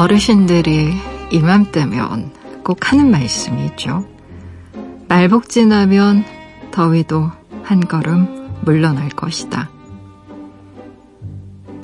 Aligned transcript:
어르신들이 0.00 0.94
이맘때면 1.30 2.32
꼭 2.64 2.90
하는 2.90 3.10
말씀이 3.10 3.66
있죠. 3.66 4.08
말복 5.08 5.50
지나면 5.50 6.24
더위도 6.70 7.30
한 7.62 7.80
걸음 7.80 8.48
물러날 8.62 9.10
것이다. 9.10 9.68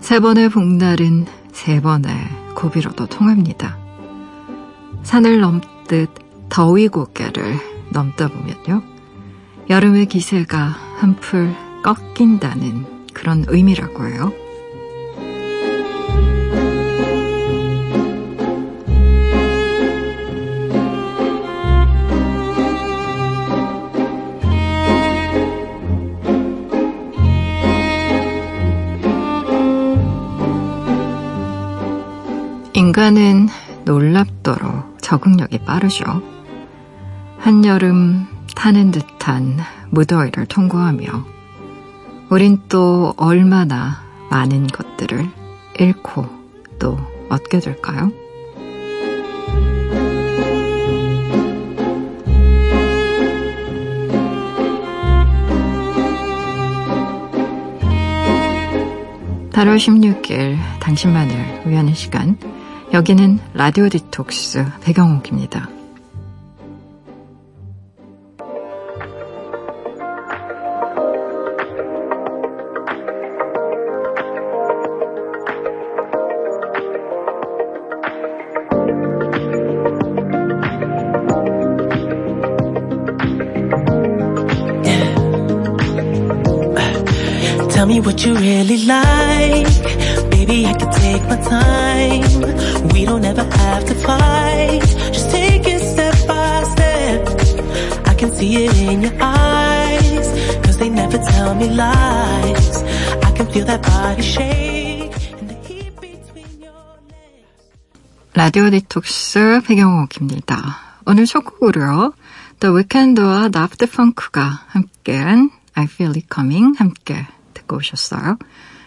세 0.00 0.18
번의 0.20 0.48
복날은 0.48 1.26
세 1.52 1.82
번의 1.82 2.14
고비로도 2.54 3.04
통합니다. 3.08 3.76
산을 5.02 5.38
넘듯 5.40 6.08
더위 6.48 6.88
고개를 6.88 7.58
넘다 7.90 8.28
보면요. 8.28 8.82
여름의 9.68 10.06
기세가 10.06 10.74
한풀 10.96 11.54
꺾인다는 11.82 12.86
그런 13.12 13.44
의미라고 13.46 14.06
해요. 14.06 14.32
인간은 32.86 33.48
놀랍도록 33.84 35.02
적응력이 35.02 35.58
빠르죠. 35.64 36.22
한여름 37.36 38.28
타는 38.54 38.92
듯한 38.92 39.58
무더위를 39.90 40.46
통과하며 40.46 41.04
우린 42.30 42.62
또 42.68 43.12
얼마나 43.16 44.04
많은 44.30 44.68
것들을 44.68 45.28
잃고 45.80 46.26
또 46.78 46.96
얻게 47.28 47.58
될까요? 47.58 48.12
(8월 59.50 59.76
16일) 59.76 60.56
당신만을 60.78 61.62
위하는 61.66 61.92
시간 61.94 62.38
여기는 62.96 63.38
라디오 63.52 63.90
디톡스 63.90 64.64
배경옥입니다. 64.82 65.68
Tell 87.68 87.86
me 87.86 88.00
what 88.00 88.24
you 88.24 88.34
really 88.36 88.86
like. 88.86 89.15
Me 101.66 101.74
lies. 101.74 102.82
I 103.22 103.32
can 103.34 103.46
feel 103.50 103.66
that 103.66 103.82
body 103.82 104.22
shake. 104.22 105.14
And 105.38 105.50
the 105.50 105.56
heat 105.66 105.92
between 106.00 106.62
your 106.62 106.98
legs. 107.10 107.70
라디오 108.34 108.70
디톡스 108.70 109.62
배경옥입니다. 109.66 110.78
오늘 111.06 111.26
첫 111.26 111.44
곡으로요. 111.44 112.12
The 112.60 112.74
Weeknd와 112.74 113.48
Daft 113.50 113.86
Punk가 113.86 114.64
함께한 114.68 115.50
I 115.74 115.84
Feel 115.84 116.12
It 116.16 116.26
Coming 116.32 116.76
함께 116.78 117.26
듣고 117.54 117.76
오셨어요. 117.76 118.38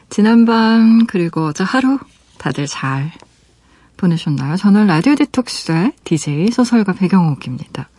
지난밤 0.10 1.06
그리고 1.06 1.48
어제 1.48 1.64
하루 1.64 2.00
다들 2.40 2.66
잘 2.66 3.12
보내셨나요? 3.98 4.56
저는 4.56 4.88
라디오 4.88 5.16
디톡스의 5.16 5.94
DJ 6.04 6.52
소설가 6.52 6.94
배경옥입니다. 6.94 7.90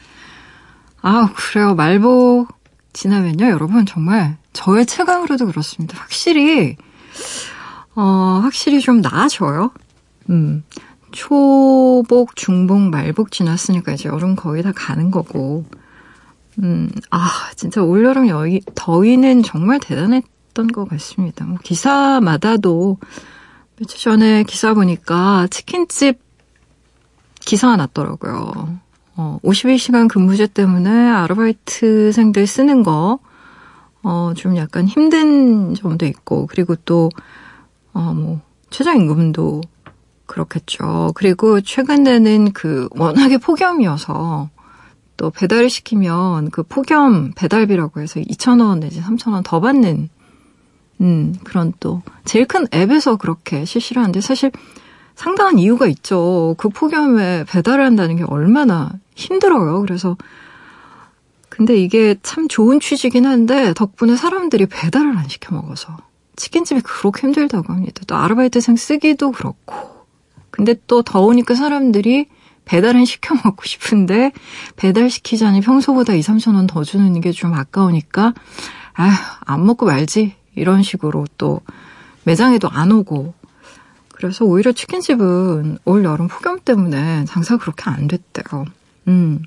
아 1.03 1.31
그래요. 1.35 1.75
말복 1.75 2.60
지나면요. 2.93 3.47
여러분 3.47 3.87
정말 3.87 4.37
저의 4.53 4.87
체감으로도 4.87 5.47
그렇습니다. 5.47 5.99
확실히 5.99 6.77
어 7.95 8.41
확실히 8.43 8.81
좀 8.81 9.01
나아져요. 9.01 9.73
음. 10.31 10.65
초복, 11.13 12.37
중복, 12.37 12.79
말복 12.79 13.33
지났으니까 13.33 13.93
이제 13.93 14.09
여름 14.09 14.37
거의 14.37 14.63
다 14.63 14.73
가는 14.73 15.11
거고. 15.11 15.65
음, 16.63 16.91
아, 17.11 17.51
진짜 17.57 17.83
올여름 17.83 18.29
여기, 18.29 18.61
더위는 18.75 19.43
정말 19.43 19.81
대단했던 19.81 20.69
것 20.69 20.89
같습니다. 20.89 21.45
뭐 21.45 21.59
기사마다도 21.63 22.99
며칠 23.79 23.99
전에 23.99 24.43
기사 24.45 24.75
보니까 24.75 25.47
치킨집 25.51 26.21
기사가 27.41 27.77
났더라고요. 27.77 28.79
어, 29.21 29.39
52시간 29.45 30.09
근무제 30.09 30.47
때문에 30.47 30.89
아르바이트생들 30.91 32.47
쓰는 32.47 32.83
거, 32.83 33.19
어, 34.03 34.33
좀 34.35 34.57
약간 34.57 34.87
힘든 34.87 35.75
점도 35.75 36.07
있고, 36.07 36.47
그리고 36.47 36.75
또, 36.87 37.11
어, 37.93 38.15
뭐, 38.15 38.41
최저임금도 38.71 39.61
그렇겠죠. 40.25 41.13
그리고 41.15 41.61
최근에는 41.61 42.53
그 42.53 42.89
워낙에 42.93 43.37
폭염이어서 43.37 44.49
또 45.19 45.31
배달을 45.31 45.69
시키면 45.69 46.51
그 46.51 46.63
폭염 46.63 47.33
배달비라고 47.33 48.01
해서 48.01 48.21
2,000원 48.21 48.79
내지 48.79 49.03
3,000원 49.03 49.43
더 49.45 49.61
받는 49.61 50.09
음, 51.01 51.35
그런 51.45 51.75
또 51.81 52.01
제일 52.25 52.47
큰 52.47 52.67
앱에서 52.73 53.17
그렇게 53.17 53.65
실시를 53.65 54.01
하는데 54.01 54.21
사실 54.21 54.53
상당한 55.21 55.59
이유가 55.59 55.87
있죠. 55.89 56.55
그 56.57 56.71
폭염에 56.71 57.45
배달을 57.45 57.85
한다는 57.85 58.17
게 58.17 58.25
얼마나 58.25 58.91
힘들어요. 59.15 59.83
그래서 59.83 60.17
근데 61.51 61.77
이게 61.77 62.17
참 62.23 62.49
좋은 62.49 62.81
취지긴 62.81 63.27
한데 63.27 63.75
덕분에 63.75 64.17
사람들이 64.17 64.65
배달을 64.65 65.19
안 65.19 65.29
시켜 65.29 65.55
먹어서 65.55 65.99
치킨집이 66.37 66.81
그렇게 66.81 67.27
힘들다고 67.27 67.71
합니다. 67.71 68.01
또 68.07 68.17
아르바이트생 68.17 68.77
쓰기도 68.77 69.31
그렇고. 69.31 70.07
근데 70.51 70.75
또 70.87 71.03
더우니까 71.03 71.55
사람들이 71.55 72.27
배달은 72.65 73.05
시켜 73.05 73.35
먹고 73.45 73.65
싶은데 73.65 74.33
배달시키자니 74.77 75.61
평소보다 75.61 76.15
2, 76.15 76.21
3천 76.21 76.55
원 76.55 76.67
더 76.67 76.83
주는 76.83 77.21
게 77.21 77.31
좀 77.33 77.53
아까우니까 77.53 78.33
아휴, 78.95 79.13
안 79.45 79.67
먹고 79.67 79.85
말지. 79.85 80.35
이런 80.55 80.83
식으로 80.83 81.27
또 81.37 81.61
매장에도 82.25 82.71
안 82.71 82.91
오고 82.91 83.35
그래서 84.21 84.45
오히려 84.45 84.71
치킨집은 84.73 85.79
올 85.87 86.05
여름 86.05 86.29
폭염 86.29 86.61
때문에 86.63 87.25
장사가 87.25 87.59
그렇게 87.63 87.85
안 87.89 88.07
됐대요. 88.07 88.67
음. 89.09 89.41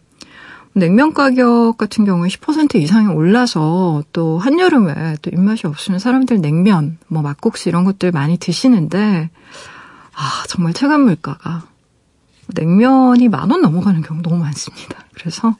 냉면 0.73 1.13
가격 1.13 1.78
같은 1.78 2.03
경우에 2.06 2.28
10% 2.29 2.75
이상이 2.78 3.06
올라서 3.13 4.01
또 4.11 4.39
한여름에 4.39 5.17
또 5.22 5.29
입맛이 5.31 5.67
없으면 5.67 6.00
사람들 6.00 6.41
냉면, 6.41 6.97
뭐 7.07 7.22
막국수 7.22 7.69
이런 7.69 7.84
것들 7.84 8.11
많이 8.11 8.37
드시는데 8.37 9.29
아, 10.16 10.43
정말 10.47 10.73
체감 10.73 11.02
물가가 11.02 11.61
냉면이 12.47 13.29
만 13.29 13.52
원 13.52 13.61
넘어가는 13.61 14.02
경우 14.02 14.23
너무 14.23 14.37
많습니다. 14.37 15.05
그래서 15.14 15.55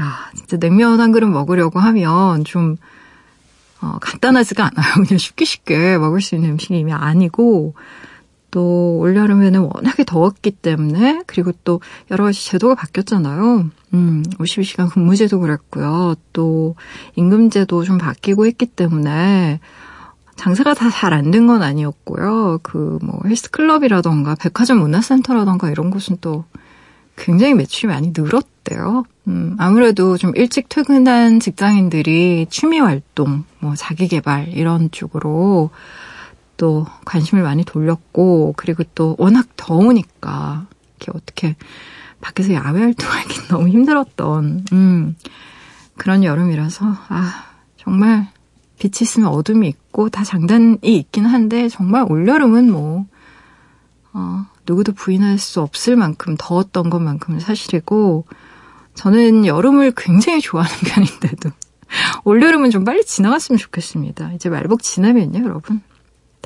야, 0.00 0.30
진짜 0.34 0.56
냉면 0.56 1.00
한 1.00 1.12
그릇 1.12 1.28
먹으려고 1.28 1.78
하면 1.78 2.42
좀 2.44 2.76
어, 3.80 3.98
간단하지가 4.00 4.64
않아요. 4.74 4.94
그냥 5.06 5.18
쉽게 5.18 5.44
쉽게 5.44 5.98
먹을 5.98 6.20
수 6.20 6.34
있는 6.34 6.50
음식이 6.50 6.76
이미 6.76 6.92
아니고 6.92 7.74
또 8.56 8.96
올여름에는 9.00 9.60
워낙에 9.60 10.04
더웠기 10.04 10.50
때문에 10.50 11.24
그리고 11.26 11.52
또 11.64 11.82
여러 12.10 12.24
가지 12.24 12.42
제도가 12.46 12.74
바뀌었잖아요. 12.74 13.66
음, 13.92 14.22
52시간 14.38 14.90
근무제도 14.90 15.40
그랬고요. 15.40 16.14
또 16.32 16.74
임금제도 17.16 17.84
좀 17.84 17.98
바뀌고 17.98 18.46
했기 18.46 18.64
때문에 18.64 19.60
장사가 20.36 20.72
다 20.72 20.88
잘 20.88 21.12
안 21.12 21.30
된 21.30 21.46
건 21.46 21.62
아니었고요. 21.62 22.60
그 22.62 22.98
뭐 23.02 23.20
헬스클럽이라던가 23.26 24.36
백화점 24.36 24.78
문화센터라던가 24.78 25.68
이런 25.68 25.90
곳은 25.90 26.16
또 26.22 26.44
굉장히 27.14 27.52
매출이 27.52 27.92
많이 27.92 28.12
늘었대요. 28.16 29.04
음, 29.28 29.54
아무래도 29.58 30.16
좀 30.16 30.32
일찍 30.34 30.70
퇴근한 30.70 31.40
직장인들이 31.40 32.46
취미 32.48 32.78
활동, 32.80 33.44
뭐 33.60 33.74
자기 33.74 34.08
개발 34.08 34.48
이런 34.48 34.90
쪽으로 34.92 35.68
또 36.56 36.86
관심을 37.04 37.42
많이 37.42 37.64
돌렸고 37.64 38.54
그리고 38.56 38.82
또 38.94 39.14
워낙 39.18 39.46
더우니까 39.56 40.66
이렇게 40.98 41.12
어떻게 41.14 41.56
밖에서 42.20 42.54
야외 42.54 42.80
활동하기 42.80 43.48
너무 43.48 43.68
힘들었던 43.68 44.64
음, 44.72 45.16
그런 45.96 46.24
여름이라서 46.24 46.86
아 47.08 47.44
정말 47.76 48.28
빛이 48.78 48.92
있으면 49.02 49.28
어둠이 49.30 49.68
있고 49.68 50.08
다 50.08 50.24
장단이 50.24 50.78
있긴 50.82 51.26
한데 51.26 51.68
정말 51.68 52.04
올 52.08 52.26
여름은 52.26 52.70
뭐 52.70 53.06
어, 54.18 54.46
누구도 54.66 54.92
부인할 54.92 55.38
수 55.38 55.60
없을 55.60 55.94
만큼 55.94 56.36
더웠던 56.38 56.88
것만큼은 56.88 57.38
사실이고, 57.38 58.24
저는 58.94 59.44
여름을 59.44 59.92
굉장히 59.94 60.40
좋아하는 60.40 60.74
편인데도, 60.88 61.50
올여름은 62.24 62.70
좀 62.70 62.84
빨리 62.84 63.04
지나갔으면 63.04 63.58
좋겠습니다. 63.58 64.32
이제 64.32 64.48
말복 64.48 64.82
지나면요, 64.82 65.44
여러분. 65.44 65.82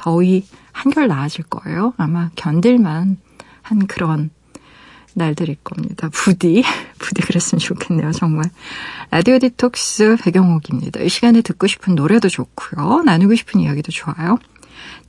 더위 0.00 0.46
한결 0.72 1.08
나아질 1.08 1.44
거예요. 1.44 1.92
아마 1.98 2.30
견딜만 2.34 3.18
한 3.60 3.86
그런 3.86 4.30
날들일 5.12 5.56
겁니다. 5.62 6.08
부디, 6.10 6.64
부디 6.98 7.20
그랬으면 7.20 7.60
좋겠네요, 7.60 8.12
정말. 8.12 8.46
라디오 9.10 9.38
디톡스 9.38 10.16
배경옥입니다. 10.22 11.00
이 11.00 11.08
시간에 11.10 11.42
듣고 11.42 11.66
싶은 11.66 11.96
노래도 11.96 12.30
좋고요. 12.30 13.02
나누고 13.02 13.34
싶은 13.34 13.60
이야기도 13.60 13.92
좋아요. 13.92 14.38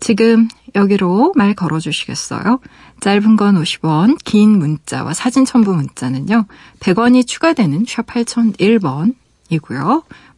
지금 0.01 0.49
여기로 0.75 1.31
말 1.37 1.53
걸어주시겠어요? 1.53 2.59
짧은 2.99 3.37
건 3.37 3.61
50원, 3.61 4.17
긴 4.25 4.59
문자와 4.59 5.13
사진 5.13 5.45
첨부 5.45 5.73
문자는요. 5.73 6.47
100원이 6.81 7.25
추가되는 7.25 7.85
샵 7.87 8.07
8001번이고요. 8.07 10.03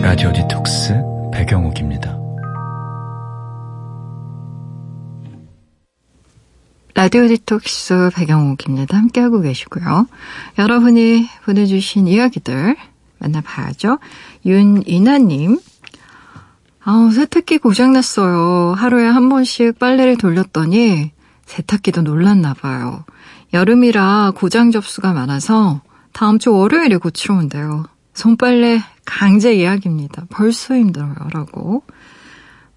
라디오 0.00 0.32
디톡스 0.32 0.94
백영옥입니다. 1.34 2.18
라디오 6.94 7.28
디톡스 7.28 8.12
백영옥입니다. 8.14 8.96
함께하고 8.96 9.42
계시고요. 9.42 10.06
여러분이 10.58 11.28
보내주신 11.44 12.08
이야기들 12.08 12.76
만나봐야죠. 13.18 13.98
윤이나님. 14.46 15.60
아우, 16.82 17.10
세탁기 17.10 17.58
고장났어요. 17.58 18.72
하루에 18.78 19.06
한 19.06 19.28
번씩 19.28 19.78
빨래를 19.78 20.16
돌렸더니 20.16 21.14
세탁기도 21.46 22.02
놀랐나 22.02 22.54
봐요. 22.54 23.04
여름이라 23.52 24.32
고장 24.36 24.70
접수가 24.70 25.12
많아서 25.12 25.80
다음 26.12 26.38
주 26.38 26.52
월요일에 26.52 26.96
고치러 26.96 27.36
온대요. 27.36 27.86
손빨래 28.14 28.82
강제 29.04 29.56
예약입니다. 29.58 30.26
벌써 30.30 30.74
힘들어요. 30.74 31.14
라고 31.32 31.82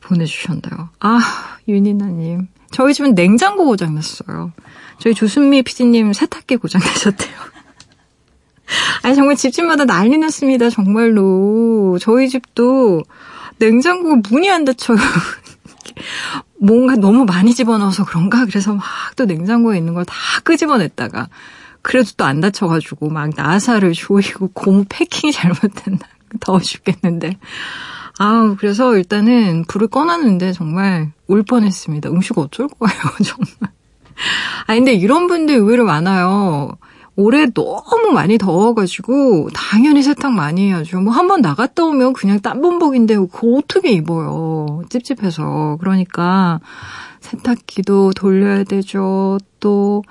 보내주셨네요. 0.01 0.89
아, 0.99 1.19
윤이나님. 1.67 2.47
저희 2.71 2.93
집은 2.93 3.15
냉장고 3.15 3.65
고장 3.65 3.95
났어요. 3.95 4.51
저희 4.99 5.13
조순미 5.13 5.63
PD님 5.63 6.13
세탁기 6.13 6.57
고장 6.57 6.81
나셨대요. 6.81 7.31
아니, 9.01 9.15
정말 9.15 9.35
집집마다 9.35 9.85
난리 9.85 10.17
났습니다. 10.17 10.69
정말로. 10.69 11.97
저희 11.99 12.29
집도 12.29 13.03
냉장고 13.57 14.17
문이 14.17 14.49
안 14.49 14.65
닫혀요. 14.65 14.97
뭔가 16.61 16.95
너무 16.95 17.25
많이 17.25 17.53
집어넣어서 17.53 18.05
그런가? 18.05 18.45
그래서 18.45 18.73
막 18.73 18.83
또 19.15 19.25
냉장고에 19.25 19.77
있는 19.77 19.93
걸 19.93 20.05
다 20.05 20.13
끄집어냈다가 20.43 21.27
그래도 21.81 22.09
또 22.17 22.25
안 22.25 22.41
다쳐가지고 22.41 23.09
막 23.09 23.29
나사를 23.35 23.91
조이고 23.93 24.51
고무 24.53 24.85
패킹이 24.89 25.31
잘못됐나. 25.33 25.99
더워 26.39 26.59
죽겠는데. 26.59 27.37
아우, 28.19 28.55
그래서 28.57 28.95
일단은 28.95 29.65
불을 29.67 29.87
꺼놨는데 29.87 30.53
정말 30.53 31.11
울 31.27 31.43
뻔했습니다. 31.43 32.09
음식 32.09 32.37
어쩔 32.37 32.67
거예요, 32.67 32.99
정말. 33.23 33.73
아, 34.67 34.75
근데 34.75 34.93
이런 34.93 35.27
분들 35.27 35.55
의외로 35.55 35.85
많아요. 35.85 36.71
올해 37.19 37.47
너무 37.47 38.11
많이 38.13 38.37
더워가지고 38.37 39.49
당연히 39.53 40.01
세탁 40.03 40.31
많이 40.31 40.69
해야죠. 40.69 41.01
뭐 41.01 41.13
한 41.13 41.27
번 41.27 41.41
나갔다 41.41 41.83
오면 41.83 42.13
그냥 42.13 42.39
땀범벅인데 42.39 43.15
그거 43.31 43.57
어떻게 43.57 43.91
입어요. 43.91 44.81
찝찝해서. 44.89 45.77
그러니까 45.81 46.59
세탁기도 47.21 48.13
돌려야 48.13 48.63
되죠. 48.63 49.37
또 49.59 50.03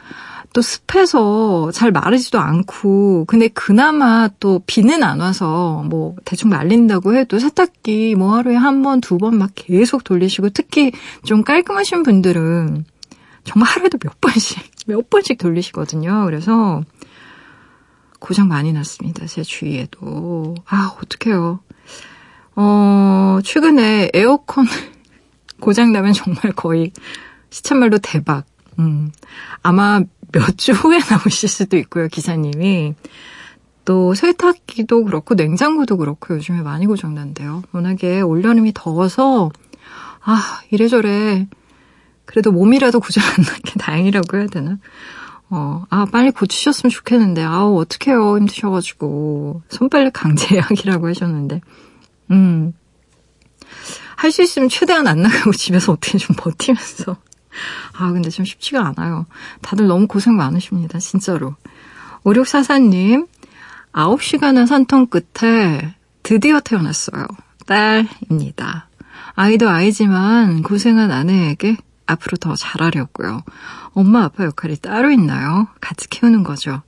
또 0.55 0.63
습해서 0.63 1.71
잘 1.73 1.93
마르지도 1.93 2.39
않고 2.39 3.27
근데 3.27 3.49
그나마 3.49 4.29
또 4.41 4.63
비는 4.67 5.03
안 5.03 5.21
와서 5.21 5.85
뭐 5.91 6.17
대충 6.25 6.49
말린다고 6.51 7.15
해도 7.15 7.39
세탁기 7.39 8.15
뭐 8.17 8.35
하루에 8.35 8.57
한 8.57 8.83
번, 8.83 9.01
두 9.03 9.19
번 9.19 9.35
막 9.39 9.51
계속 9.55 10.05
돌리시고 10.05 10.49
특히 10.51 10.91
좀 11.25 11.45
깔끔하신 11.45 12.03
분들은 12.03 12.85
정말 13.45 13.69
하루에도 13.71 13.99
몇 13.99 14.21
번씩 14.23 14.59
몇 14.87 15.11
번씩 15.11 15.37
돌리시거든요. 15.39 16.25
그래서 16.25 16.83
고장 18.19 18.49
많이 18.49 18.73
났습니다. 18.73 19.27
제 19.27 19.43
주위에도. 19.43 20.55
아, 20.67 20.95
어떡해요. 21.01 21.61
어, 22.57 23.39
최근에 23.45 24.11
에어컨 24.15 24.67
고장 25.61 25.93
나면 25.93 26.13
정말 26.13 26.53
거의 26.55 26.93
시참말로 27.51 27.99
대박. 27.99 28.45
음. 28.79 29.11
아마 29.63 30.01
몇 30.33 30.57
주 30.57 30.73
후에 30.73 30.99
나오실 31.11 31.49
수도 31.49 31.77
있고요, 31.79 32.09
기사님이. 32.09 32.95
또 33.85 34.13
세탁기도 34.15 35.05
그렇고 35.05 35.35
냉장고도 35.35 35.97
그렇고 35.97 36.35
요즘에 36.35 36.61
많이 36.61 36.85
고장난대요. 36.87 37.63
워낙에 37.73 38.21
올여름이 38.21 38.73
더워서 38.75 39.51
아 40.23 40.61
이래저래 40.71 41.49
그래도 42.27 42.53
몸이라도 42.53 43.01
고장 43.01 43.25
안 43.25 43.37
나게 43.43 43.73
다행이라고 43.79 44.37
해야 44.37 44.47
되나? 44.49 44.77
어, 45.51 45.85
아 45.89 46.05
빨리 46.07 46.31
고치셨으면 46.31 46.91
좋겠는데 46.91 47.43
아우 47.43 47.81
어떡해요 47.81 48.37
힘드셔가지고 48.37 49.63
손빨래 49.71 50.11
강제 50.11 50.57
예약이라고 50.57 51.09
하셨는데 51.09 51.61
음. 52.31 52.75
할 54.17 54.31
수 54.33 54.43
있으면 54.43 54.69
최대한 54.69 55.07
안 55.07 55.23
나가고 55.23 55.53
집에서 55.57 55.93
어떻게 55.93 56.19
좀 56.19 56.35
버티면서 56.37 57.17
아, 57.99 58.13
근데 58.13 58.31
좀 58.31 58.45
쉽지가 58.45 58.87
않아요. 58.89 59.27
다들 59.63 59.87
너무 59.87 60.07
고생 60.07 60.37
많으십니다. 60.37 60.99
진짜로. 60.99 61.57
5644님, 62.25 63.27
9시간의 63.93 64.67
산통 64.67 65.07
끝에 65.07 65.95
드디어 66.23 66.61
태어났어요. 66.61 67.27
딸입니다. 67.67 68.89
아이도 69.35 69.69
아이지만 69.69 70.63
고생한 70.63 71.11
아내에게 71.11 71.77
앞으로 72.09 72.37
더 72.39 72.57
잘하려고요. 72.57 73.43
엄마 73.93 74.25
아빠 74.25 74.45
역할이 74.45 74.77
따로 74.77 75.11
있나요? 75.11 75.69
같이 75.81 76.09
키우는 76.09 76.43
거죠. 76.43 76.83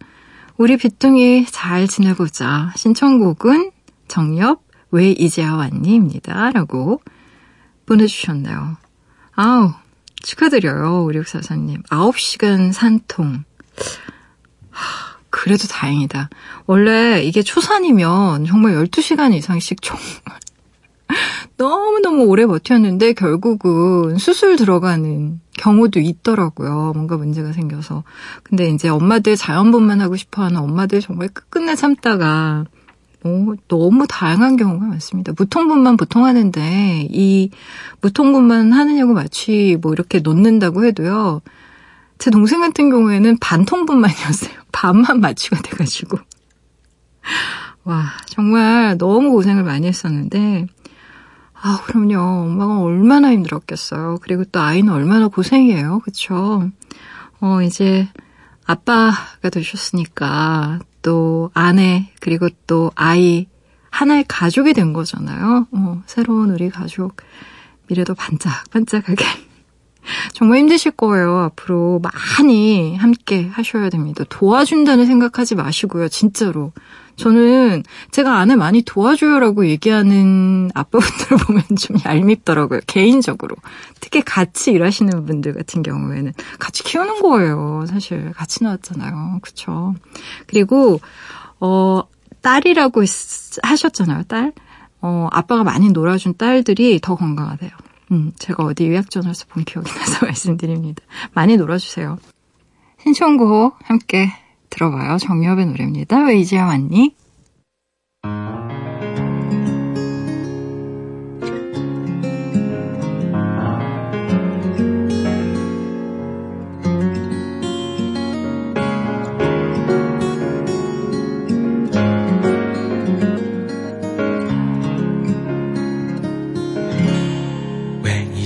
우리 0.57 0.77
비뚱이 0.77 1.47
잘 1.47 1.87
지내보자. 1.87 2.73
신청곡은 2.77 3.71
정엽 4.09 4.62
왜 4.91 5.11
이제야 5.11 5.55
왔니?입니다. 5.55 6.50
라고 6.50 7.00
보내주셨네요. 7.87 8.77
아우, 9.35 9.73
축하드려요, 10.23 11.07
5644님. 11.07 11.87
9시간 11.87 12.73
산통. 12.73 13.45
하, 14.71 15.17
그래도 15.31 15.67
다행이다. 15.69 16.31
원래 16.67 17.23
이게 17.23 17.43
초산이면 17.43 18.47
정말 18.47 18.75
12시간 18.75 19.35
이상씩 19.35 19.81
정말 19.83 20.41
너무너무 21.57 22.25
오래 22.25 22.47
버텼는데 22.47 23.12
결국은 23.12 24.19
수술 24.19 24.57
들어가는 24.57 25.40
경우도 25.59 26.00
있더라고요. 26.00 26.93
뭔가 26.95 27.17
문제가 27.17 27.52
생겨서. 27.52 28.05
근데 28.43 28.69
이제 28.71 28.88
엄마들 28.88 29.37
자연분만 29.37 30.00
하고 30.00 30.17
싶어 30.17 30.43
하는 30.43 30.59
엄마들 30.59 31.00
정말 31.00 31.29
끝끝내 31.29 31.75
참다가 31.75 32.64
오, 33.23 33.55
너무 33.69 34.07
다양한 34.07 34.57
경우가 34.57 34.87
많습니다. 34.87 35.33
무통분만 35.37 35.99
보통 35.99 36.25
하는데 36.25 37.07
이 37.11 37.50
무통분만 38.00 38.73
하느냐고 38.73 39.12
마치 39.12 39.76
뭐 39.83 39.93
이렇게 39.93 40.21
놓는다고 40.21 40.87
해도요. 40.87 41.43
제 42.19 42.31
동생 42.31 42.61
같은 42.61 42.90
경우에는 42.90 43.38
반통분만이었어요. 43.38 44.52
반만 44.73 45.21
마취가 45.21 45.61
돼가지고. 45.62 46.19
와, 47.85 48.05
정말 48.26 48.97
너무 48.99 49.31
고생을 49.31 49.64
많이 49.64 49.87
했었는데, 49.87 50.67
아, 51.62 51.83
그럼요. 51.85 52.19
엄마가 52.45 52.81
얼마나 52.81 53.33
힘들었겠어요. 53.33 54.19
그리고 54.23 54.45
또 54.45 54.61
아이는 54.61 54.93
얼마나 54.93 55.29
고생이에요. 55.29 56.00
그쵸? 56.00 56.71
어, 57.40 57.62
이제 57.62 58.09
아빠가 58.64 59.50
되셨으니까 59.52 60.79
또 61.02 61.50
아내, 61.52 62.11
그리고 62.21 62.49
또 62.67 62.90
아이, 62.95 63.47
하나의 63.90 64.25
가족이 64.26 64.73
된 64.73 64.93
거잖아요. 64.93 65.67
어, 65.73 66.02
새로운 66.07 66.50
우리 66.50 66.71
가족. 66.71 67.17
미래도 67.88 68.14
반짝반짝하게. 68.14 69.50
정말 70.35 70.59
힘드실 70.61 70.92
거예요. 70.92 71.38
앞으로 71.38 72.00
많이 72.00 72.97
함께 72.97 73.49
하셔야 73.52 73.90
됩니다. 73.90 74.25
도와준다는 74.28 75.07
생각하지 75.07 75.54
마시고요. 75.54 76.09
진짜로. 76.09 76.73
저는 77.16 77.83
제가 78.12 78.38
아내 78.38 78.57
많이 78.57 78.80
도와줘요라고 78.80 79.66
얘기하는 79.66 80.71
아빠분들을 80.75 81.37
보면 81.47 81.62
좀 81.78 81.97
얄밉더라고요. 82.04 82.80
개인적으로. 82.87 83.57
특히 84.00 84.23
같이 84.23 84.73
일하시는 84.73 85.26
분들 85.26 85.52
같은 85.52 85.83
경우에는 85.83 86.33
같이 86.59 86.83
키우는 86.83 87.21
거예요. 87.21 87.85
사실 87.87 88.33
같이 88.33 88.64
나왔잖아요. 88.64 89.40
그쵸 89.42 89.95
그리고 90.47 91.00
어 91.61 92.02
딸이라고 92.40 93.02
하셨잖아요. 93.62 94.23
딸. 94.25 94.52
어 95.02 95.28
아빠가 95.30 95.62
많이 95.62 95.90
놀아준 95.90 96.35
딸들이 96.38 97.00
더 97.02 97.16
건강하대요. 97.16 97.71
음, 98.12 98.33
제가 98.38 98.64
어디 98.64 98.88
요약전에서 98.88 99.47
본 99.49 99.64
기억이 99.64 99.90
나서 99.90 100.25
말씀드립니다. 100.26 101.02
많이 101.33 101.57
놀아주세요. 101.57 102.19
신청곡 103.02 103.76
함께 103.83 104.29
들어봐요. 104.69 105.19
정엽의 105.19 105.67
노래입니다. 105.67 106.25
왜 106.25 106.38
이제야 106.38 106.67
왔니? 106.67 107.14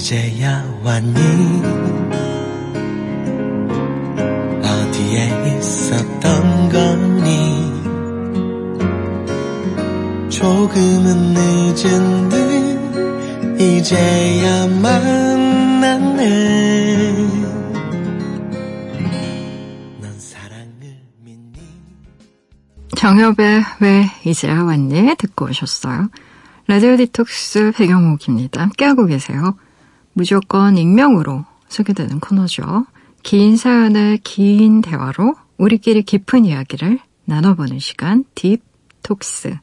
이제야 0.05 0.63
왔니? 0.83 1.15
어디에 4.63 5.57
있었던 5.59 6.69
거니 6.69 7.73
조금은 10.29 11.33
늦은 11.33 12.29
듯 12.29 12.37
이제야 13.59 14.67
만났네 14.67 15.95
정엽의 22.95 23.65
왜 23.81 24.11
이제야 24.27 24.65
왔니? 24.65 25.15
듣고 25.17 25.47
오셨어요. 25.47 26.11
라디오 26.67 26.95
디톡스 26.99 27.73
배경옥입니다. 27.75 28.61
함께하고 28.61 29.07
계세요. 29.07 29.57
무조건 30.15 30.79
익명으로 30.79 31.45
소개되는 31.69 32.21
코너죠. 32.21 32.87
긴 33.23 33.57
사연을 33.57 34.19
긴 34.23 34.81
대화로 34.81 35.35
우리끼리 35.59 36.03
깊은 36.03 36.45
이야기를 36.45 36.99
나눠보는 37.25 37.79
시간 37.79 38.25
딥톡스. 38.35 39.57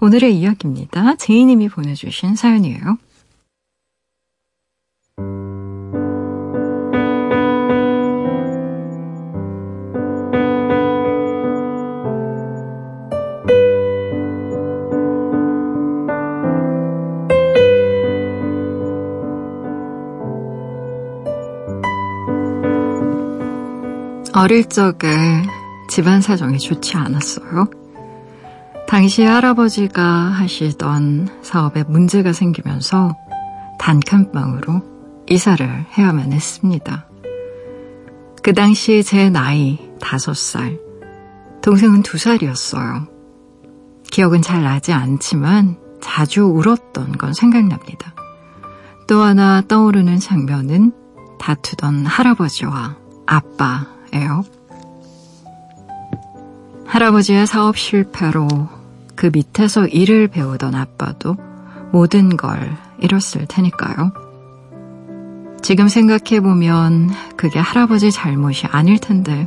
오늘의 0.00 0.38
이야기입니다. 0.38 1.16
제이님이 1.16 1.68
보내주신 1.68 2.36
사연이에요. 2.36 2.98
어릴 24.38 24.66
적에 24.66 25.42
집안 25.88 26.20
사정이 26.20 26.60
좋지 26.60 26.96
않았어요. 26.96 27.68
당시 28.86 29.24
할아버지가 29.24 30.04
하시던 30.04 31.40
사업에 31.42 31.82
문제가 31.82 32.32
생기면서 32.32 33.16
단칸방으로 33.80 34.82
이사를 35.28 35.86
해야만 35.98 36.32
했습니다. 36.32 37.08
그 38.40 38.52
당시 38.52 39.02
제 39.02 39.28
나이 39.28 39.76
다섯 40.00 40.36
살, 40.36 40.78
동생은 41.60 42.04
두 42.04 42.16
살이었어요. 42.16 43.08
기억은 44.12 44.42
잘 44.42 44.62
나지 44.62 44.92
않지만 44.92 45.78
자주 46.00 46.44
울었던 46.44 47.18
건 47.18 47.32
생각납니다. 47.32 48.14
또 49.08 49.20
하나 49.20 49.62
떠오르는 49.66 50.20
장면은 50.20 50.92
다투던 51.40 52.06
할아버지와 52.06 52.96
아빠 53.26 53.97
예요. 54.14 54.44
할아버지의 56.86 57.46
사업 57.46 57.76
실패로 57.76 58.48
그 59.14 59.30
밑에서 59.32 59.86
일을 59.86 60.28
배우던 60.28 60.74
아빠도 60.74 61.36
모든 61.92 62.36
걸 62.36 62.76
잃었을 63.00 63.46
테니까요. 63.46 64.12
지금 65.60 65.88
생각해보면 65.88 67.10
그게 67.36 67.58
할아버지 67.58 68.10
잘못이 68.10 68.66
아닐 68.70 68.98
텐데 68.98 69.46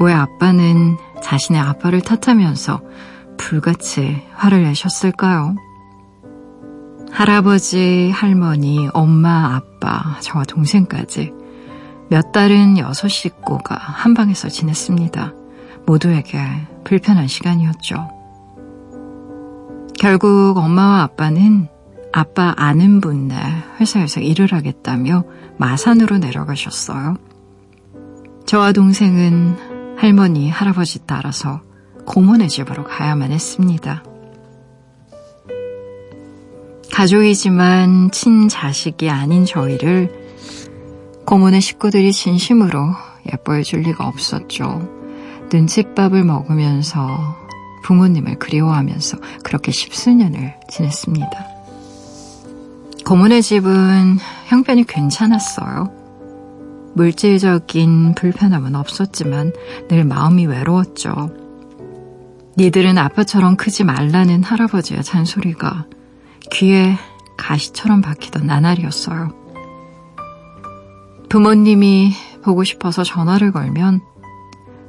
왜 0.00 0.12
아빠는 0.12 0.96
자신의 1.22 1.60
아빠를 1.60 2.00
탓하면서 2.00 2.80
불같이 3.36 4.22
화를 4.34 4.62
내셨을까요? 4.64 5.54
할아버지, 7.12 8.10
할머니, 8.14 8.88
엄마, 8.92 9.56
아빠, 9.56 10.18
저와 10.20 10.44
동생까지 10.44 11.39
몇 12.10 12.32
달은 12.32 12.76
여섯 12.78 13.06
식구가 13.06 13.76
한 13.76 14.14
방에서 14.14 14.48
지냈습니다. 14.48 15.32
모두에게 15.86 16.40
불편한 16.82 17.28
시간이었죠. 17.28 18.08
결국 19.96 20.56
엄마와 20.56 21.02
아빠는 21.02 21.68
아빠 22.12 22.52
아는 22.56 23.00
분네 23.00 23.36
회사에서 23.78 24.20
일을 24.20 24.52
하겠다며 24.52 25.22
마산으로 25.56 26.18
내려가셨어요. 26.18 27.14
저와 28.44 28.72
동생은 28.72 29.96
할머니, 29.96 30.50
할아버지 30.50 31.06
따라서 31.06 31.60
고모네 32.06 32.48
집으로 32.48 32.82
가야만 32.82 33.30
했습니다. 33.30 34.02
가족이지만 36.92 38.10
친자식이 38.10 39.08
아닌 39.10 39.44
저희를 39.44 40.19
고모네 41.30 41.60
식구들이 41.60 42.12
진심으로 42.12 42.92
예뻐해 43.32 43.62
줄 43.62 43.82
리가 43.82 44.04
없었죠. 44.04 45.46
눈칫밥을 45.52 46.24
먹으면서 46.24 47.36
부모님을 47.84 48.40
그리워하면서 48.40 49.18
그렇게 49.44 49.70
십수년을 49.70 50.56
지냈습니다. 50.68 51.30
고모네 53.06 53.42
집은 53.42 54.18
형편이 54.48 54.88
괜찮았어요. 54.88 55.92
물질적인 56.96 58.16
불편함은 58.16 58.74
없었지만 58.74 59.52
늘 59.86 60.04
마음이 60.04 60.46
외로웠죠. 60.46 61.30
니들은 62.58 62.98
아빠처럼 62.98 63.54
크지 63.54 63.84
말라는 63.84 64.42
할아버지의 64.42 65.04
잔소리가 65.04 65.86
귀에 66.50 66.96
가시처럼 67.36 68.00
박히던 68.00 68.48
나날이었어요. 68.48 69.39
부모님이 71.30 72.12
보고 72.42 72.64
싶어서 72.64 73.04
전화를 73.04 73.52
걸면 73.52 74.00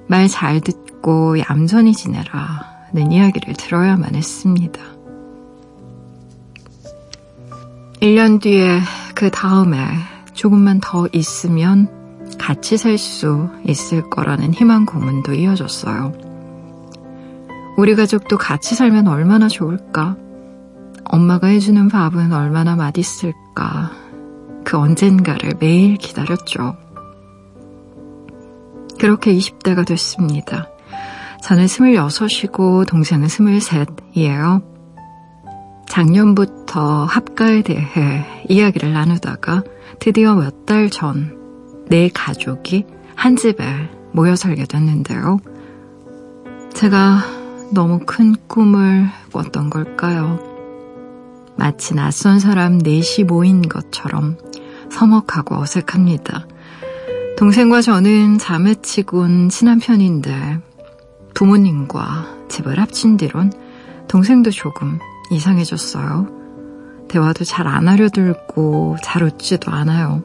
말 0.07 0.27
잘 0.27 0.59
듣고 0.59 1.39
얌전히 1.39 1.93
지내라는 1.93 3.11
이야기를 3.11 3.53
들어야만 3.53 4.15
했습니다. 4.15 4.81
1년 8.01 8.41
뒤에 8.41 8.81
그 9.15 9.29
다음에 9.29 9.77
조금만 10.33 10.79
더 10.81 11.07
있으면 11.13 11.87
같이 12.39 12.77
살 12.77 12.97
수 12.97 13.49
있을 13.65 14.09
거라는 14.09 14.53
희망 14.53 14.85
고문도 14.85 15.33
이어졌어요. 15.33 16.13
우리 17.77 17.95
가족도 17.95 18.37
같이 18.37 18.73
살면 18.75 19.07
얼마나 19.07 19.47
좋을까? 19.47 20.17
엄마가 21.05 21.47
해주는 21.47 21.87
밥은 21.87 22.33
얼마나 22.33 22.75
맛있을까? 22.75 23.91
그 24.71 24.77
언젠가를 24.77 25.55
매일 25.59 25.97
기다렸죠. 25.97 26.77
그렇게 28.97 29.33
20대가 29.33 29.85
됐습니다. 29.85 30.69
저는 31.43 31.65
26이고 31.65 32.87
동생은 32.87 33.27
23이에요. 33.27 34.63
작년부터 35.89 37.03
합가에 37.03 37.63
대해 37.63 38.25
이야기를 38.47 38.93
나누다가 38.93 39.63
드디어 39.99 40.35
몇 40.35 40.65
달 40.65 40.89
전 40.89 41.35
내 41.89 42.07
가족이 42.07 42.85
한 43.15 43.35
집에 43.35 43.65
모여 44.13 44.37
살게 44.37 44.63
됐는데요. 44.63 45.39
제가 46.73 47.19
너무 47.73 47.99
큰 48.05 48.33
꿈을 48.47 49.09
꿨던 49.33 49.69
걸까요? 49.69 50.39
마치 51.57 51.93
낯선 51.93 52.39
사람 52.39 52.77
넷이 52.77 53.25
모인 53.25 53.61
것처럼 53.61 54.37
서먹하고 54.91 55.55
어색합니다. 55.55 56.45
동생과 57.37 57.81
저는 57.81 58.37
자매치곤 58.37 59.49
친한 59.49 59.79
편인데 59.79 60.59
부모님과 61.33 62.27
집을 62.49 62.79
합친 62.79 63.17
뒤론 63.17 63.51
동생도 64.07 64.51
조금 64.51 64.99
이상해졌어요. 65.31 66.27
대화도 67.07 67.43
잘 67.45 67.67
안 67.67 67.87
하려 67.87 68.09
들고 68.09 68.97
잘 69.01 69.23
웃지도 69.23 69.71
않아요. 69.71 70.23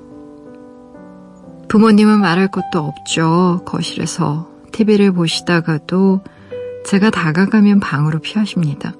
부모님은 1.68 2.20
말할 2.20 2.48
것도 2.48 2.80
없죠. 2.80 3.62
거실에서 3.64 4.48
TV를 4.72 5.12
보시다가도 5.12 6.22
제가 6.84 7.10
다가가면 7.10 7.80
방으로 7.80 8.18
피하십니다. 8.20 8.92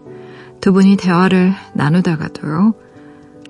두 0.60 0.72
분이 0.72 0.96
대화를 0.96 1.54
나누다가도요. 1.74 2.74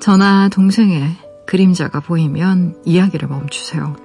저나 0.01 0.49
동생의 0.51 1.17
그림자가 1.47 2.01
보이면 2.01 2.83
이야기를 2.85 3.29
멈추세요. 3.29 3.97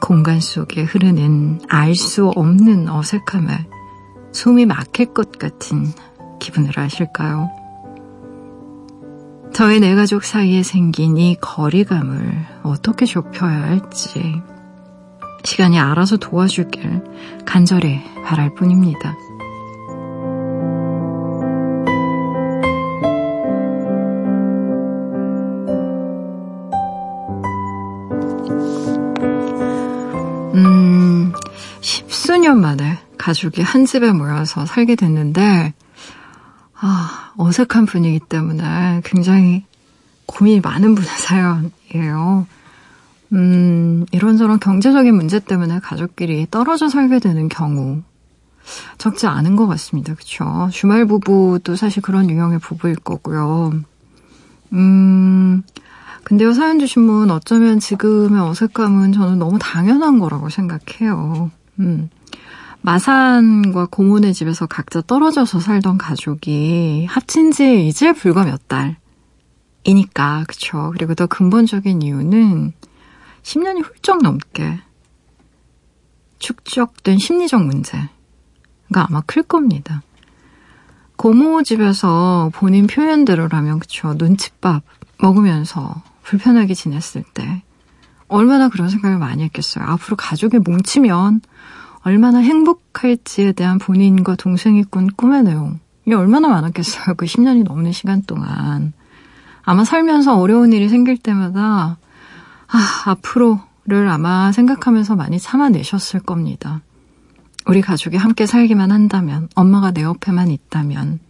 공간 0.00 0.40
속에 0.40 0.82
흐르는 0.82 1.60
알 1.68 1.94
수 1.94 2.28
없는 2.28 2.88
어색함에 2.88 3.66
숨이 4.32 4.66
막힐 4.66 5.12
것 5.14 5.32
같은 5.32 5.86
기분을 6.38 6.78
아실까요? 6.78 7.50
저의 9.52 9.80
내 9.80 9.94
가족 9.94 10.24
사이에 10.24 10.62
생긴 10.62 11.16
이 11.16 11.36
거리감을 11.40 12.46
어떻게 12.62 13.06
좁혀야 13.06 13.62
할지 13.62 14.42
시간이 15.44 15.78
알아서 15.78 16.16
도와주길 16.16 17.44
간절히 17.44 18.00
바랄 18.24 18.54
뿐입니다. 18.54 19.16
가족이 33.28 33.60
한 33.60 33.84
집에 33.84 34.10
모여서 34.10 34.64
살게 34.64 34.94
됐는데, 34.94 35.74
아, 36.80 37.32
어색한 37.36 37.84
분위기 37.84 38.20
때문에 38.20 39.02
굉장히 39.04 39.66
고민이 40.24 40.60
많은 40.60 40.94
분의 40.94 41.10
사연이에요. 41.92 42.46
음, 43.34 44.06
이런저런 44.12 44.58
경제적인 44.58 45.14
문제 45.14 45.40
때문에 45.40 45.80
가족끼리 45.80 46.46
떨어져 46.50 46.88
살게 46.88 47.18
되는 47.18 47.50
경우 47.50 48.00
적지 48.96 49.26
않은 49.26 49.56
것 49.56 49.66
같습니다. 49.66 50.14
그쵸? 50.14 50.70
주말 50.72 51.04
부부도 51.04 51.76
사실 51.76 52.00
그런 52.02 52.30
유형의 52.30 52.60
부부일 52.60 52.96
거고요. 52.96 53.72
음, 54.72 55.62
근데요, 56.24 56.54
사연 56.54 56.78
주신 56.78 57.06
분 57.06 57.30
어쩌면 57.30 57.78
지금의 57.78 58.40
어색감은 58.40 59.12
저는 59.12 59.38
너무 59.38 59.58
당연한 59.58 60.18
거라고 60.18 60.48
생각해요. 60.48 61.50
음. 61.80 62.08
마산과 62.88 63.88
고모네 63.90 64.32
집에서 64.32 64.64
각자 64.64 65.02
떨어져서 65.02 65.60
살던 65.60 65.98
가족이 65.98 67.04
합친 67.10 67.52
지 67.52 67.86
이제 67.86 68.14
불과 68.14 68.44
몇 68.44 68.62
달이니까, 69.84 70.44
그쵸. 70.48 70.90
그리고 70.94 71.14
더 71.14 71.26
근본적인 71.26 72.00
이유는 72.00 72.72
10년이 73.42 73.84
훌쩍 73.84 74.22
넘게 74.22 74.80
축적된 76.38 77.18
심리적 77.18 77.62
문제가 77.62 78.08
아마 78.94 79.20
클 79.26 79.42
겁니다. 79.42 80.00
고모 81.16 81.64
집에서 81.64 82.50
본인 82.54 82.86
표현대로라면, 82.86 83.80
그쵸. 83.80 84.14
눈칫밥 84.16 84.82
먹으면서 85.20 86.02
불편하게 86.22 86.72
지냈을 86.72 87.22
때, 87.34 87.62
얼마나 88.28 88.70
그런 88.70 88.88
생각을 88.88 89.18
많이 89.18 89.42
했겠어요. 89.42 89.84
앞으로 89.84 90.16
가족이 90.16 90.60
뭉치면 90.60 91.42
얼마나 92.02 92.38
행복할지에 92.38 93.52
대한 93.52 93.78
본인과 93.78 94.36
동생이 94.36 94.84
꾼 94.84 95.08
꿈의 95.08 95.42
내용. 95.42 95.80
이게 96.04 96.14
얼마나 96.14 96.48
많았겠어요. 96.48 97.14
그 97.16 97.26
10년이 97.26 97.64
넘는 97.64 97.92
시간 97.92 98.22
동안. 98.22 98.92
아마 99.62 99.84
살면서 99.84 100.38
어려운 100.38 100.72
일이 100.72 100.88
생길 100.88 101.18
때마다, 101.18 101.98
아, 102.68 103.02
앞으로를 103.06 104.08
아마 104.08 104.50
생각하면서 104.52 105.16
많이 105.16 105.38
참아내셨을 105.38 106.20
겁니다. 106.20 106.80
우리 107.66 107.82
가족이 107.82 108.16
함께 108.16 108.46
살기만 108.46 108.90
한다면, 108.90 109.48
엄마가 109.54 109.90
내 109.90 110.02
옆에만 110.02 110.50
있다면, 110.50 111.20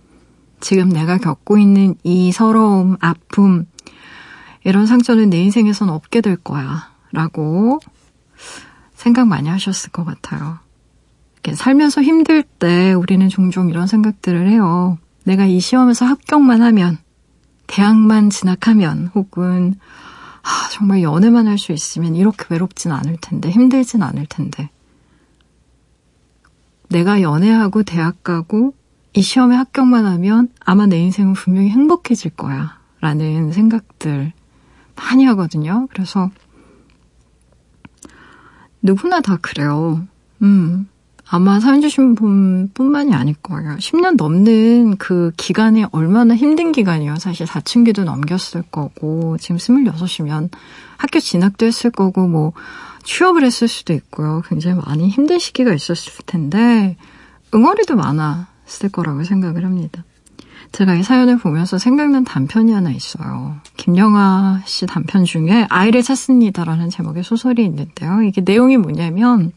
지금 0.61 0.89
내가 0.89 1.19
겪고 1.19 1.59
있는 1.59 1.97
이 2.05 2.31
서러움, 2.31 2.97
아픔, 3.01 3.67
이런 4.65 4.87
상처는 4.87 5.31
내 5.31 5.41
인생에선 5.43 5.89
없게 5.89 6.21
될 6.21 6.37
거야. 6.37 6.91
라고 7.11 7.81
생각 8.99 9.29
많이 9.29 9.49
하셨을 9.49 9.91
것 9.93 10.05
같아요. 10.05 10.59
살면서 11.55 12.03
힘들 12.03 12.43
때 12.43 12.93
우리는 12.93 13.29
종종 13.29 13.71
이런 13.71 13.87
생각들을 13.87 14.51
해요. 14.51 14.99
내가 15.25 15.47
이 15.47 15.61
시험에서 15.61 16.05
합격만 16.05 16.63
하면, 16.63 16.99
대학만 17.69 18.29
진학하면, 18.29 19.11
혹은, 19.15 19.77
아, 20.43 20.69
정말 20.73 21.03
연애만 21.03 21.47
할 21.47 21.59
수 21.59 21.71
있으면 21.73 22.17
이렇게 22.17 22.45
외롭진 22.51 22.91
않을 22.91 23.19
텐데, 23.21 23.51
힘들진 23.51 24.03
않을 24.03 24.27
텐데. 24.27 24.69
내가 26.89 27.23
연애하고 27.23 27.85
대학 27.85 28.25
가고 28.25 28.75
이 29.15 29.23
시험에 29.23 29.55
합격만 29.55 30.07
하면 30.07 30.49
아마 30.65 30.87
내 30.87 30.99
인생은 30.99 31.35
분명히 31.35 31.71
행복해질 31.71 32.33
거야. 32.33 32.79
라는 33.01 33.53
생각들 33.53 34.33
많이 34.97 35.25
하거든요. 35.27 35.87
그래서 35.93 36.31
누구나 38.89 39.21
다 39.21 39.37
그래요. 39.41 40.07
음. 40.41 40.89
아마 41.31 41.61
사연 41.61 41.83
주신 41.83 42.15
분 42.15 42.71
뿐만이 42.73 43.15
아닐 43.15 43.35
거예요. 43.35 43.77
10년 43.77 44.17
넘는 44.17 44.97
그 44.97 45.31
기간이 45.37 45.85
얼마나 45.93 46.35
힘든 46.35 46.73
기간이에요. 46.73 47.17
사실 47.17 47.47
사춘기도 47.47 48.05
넘겼을 48.05 48.63
거고, 48.71 49.37
지금 49.39 49.59
26이면 49.59 50.49
학교 50.97 51.21
진학도 51.21 51.67
했을 51.67 51.91
거고, 51.91 52.27
뭐, 52.27 52.55
취업을 53.05 53.45
했을 53.45 53.69
수도 53.69 53.93
있고요. 53.93 54.41
굉장히 54.49 54.81
많이 54.87 55.11
힘든 55.11 55.39
시기가 55.39 55.75
있었을 55.75 56.13
텐데, 56.25 56.97
응어리도 57.55 57.95
많았을 57.95 58.89
거라고 58.91 59.23
생각을 59.23 59.67
합니다. 59.67 60.05
제가 60.73 60.95
이 60.95 61.03
사연을 61.03 61.39
보면서 61.39 61.79
생각난 61.79 62.25
단편이 62.25 62.73
하나 62.73 62.91
있어요. 62.91 63.57
김영아 63.77 64.63
씨 64.67 64.87
단편 64.87 65.25
중에 65.25 65.67
아이를 65.71 66.03
찾습니다라는 66.03 66.91
제목의 66.91 67.25
소설이 67.25 67.65
있는데요. 67.65 68.23
이게 68.23 68.43
내용이 68.43 68.77
뭐냐면, 68.77 69.53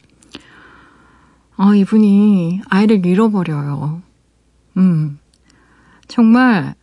아, 1.58 1.76
이분이 1.76 2.62
아이를 2.70 3.06
잃어버려요. 3.06 4.02
음. 4.78 5.20
정말 6.08 6.76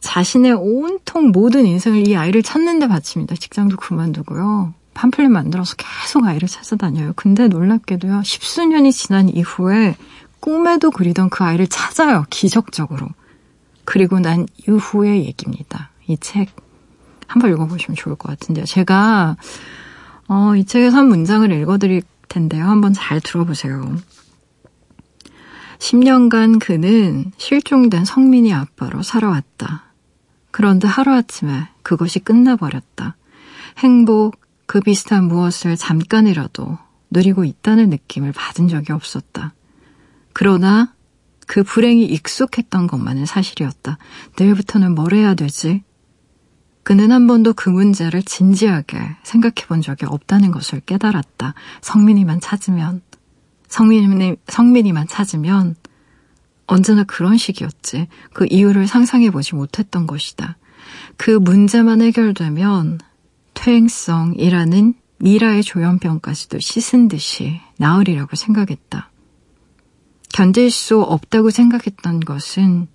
자신의 0.00 0.52
온통 0.52 1.30
모든 1.32 1.66
인생을 1.66 2.08
이 2.08 2.16
아이를 2.16 2.42
찾는 2.42 2.78
데 2.78 2.88
바칩니다. 2.88 3.34
직장도 3.34 3.76
그만두고요. 3.76 4.74
팜플렛 4.94 5.30
만들어서 5.30 5.76
계속 5.76 6.24
아이를 6.24 6.48
찾아다녀요. 6.48 7.12
근데 7.14 7.46
놀랍게도요, 7.46 8.22
십수년이 8.24 8.92
지난 8.92 9.28
이후에 9.28 9.96
꿈에도 10.40 10.90
그리던 10.90 11.30
그 11.30 11.44
아이를 11.44 11.66
찾아요. 11.66 12.24
기적적으로. 12.30 13.08
그리고 13.84 14.20
난 14.20 14.46
이후의 14.66 15.26
얘기입니다. 15.26 15.90
이 16.06 16.16
책 16.18 16.48
한번 17.28 17.52
읽어보시면 17.52 17.94
좋을 17.94 18.16
것 18.16 18.28
같은데요. 18.30 18.64
제가 18.64 19.36
어, 20.28 20.56
이 20.56 20.64
책에서 20.64 20.96
한 20.96 21.08
문장을 21.08 21.50
읽어드릴 21.52 22.02
텐데요. 22.28 22.64
한번 22.64 22.92
잘 22.92 23.20
들어보세요. 23.20 23.96
10년간 25.78 26.58
그는 26.58 27.30
실종된 27.36 28.04
성민이 28.04 28.52
아빠로 28.52 29.02
살아왔다. 29.02 29.84
그런데 30.50 30.88
하루아침에 30.88 31.68
그것이 31.82 32.18
끝나버렸다. 32.18 33.16
행복, 33.78 34.40
그 34.66 34.80
비슷한 34.80 35.24
무엇을 35.24 35.76
잠깐이라도 35.76 36.78
누리고 37.10 37.44
있다는 37.44 37.90
느낌을 37.90 38.32
받은 38.32 38.68
적이 38.68 38.92
없었다. 38.92 39.54
그러나 40.38 40.94
그 41.48 41.64
불행이 41.64 42.04
익숙했던 42.04 42.86
것만은 42.86 43.26
사실이었다. 43.26 43.98
내일부터는 44.38 44.94
뭘 44.94 45.12
해야 45.12 45.34
되지? 45.34 45.82
그는 46.84 47.10
한 47.10 47.26
번도 47.26 47.54
그 47.54 47.68
문제를 47.68 48.22
진지하게 48.22 49.16
생각해 49.24 49.66
본 49.66 49.82
적이 49.82 50.06
없다는 50.06 50.52
것을 50.52 50.78
깨달았다. 50.78 51.54
성민이만 51.80 52.40
찾으면, 52.40 53.02
성민이, 53.66 54.36
성민이만 54.46 55.08
찾으면 55.08 55.74
언제나 56.66 57.02
그런 57.02 57.36
식이었지. 57.36 58.06
그 58.32 58.46
이유를 58.48 58.86
상상해 58.86 59.32
보지 59.32 59.56
못했던 59.56 60.06
것이다. 60.06 60.56
그 61.16 61.32
문제만 61.32 62.00
해결되면 62.00 63.00
퇴행성이라는 63.54 64.94
미라의 65.18 65.64
조현병까지도 65.64 66.60
씻은 66.60 67.08
듯이 67.08 67.60
나으리라고 67.78 68.36
생각했다. 68.36 69.10
견딜 70.38 70.70
수 70.70 71.00
없다고 71.00 71.50
생각했던 71.50 72.20
것은 72.20 72.86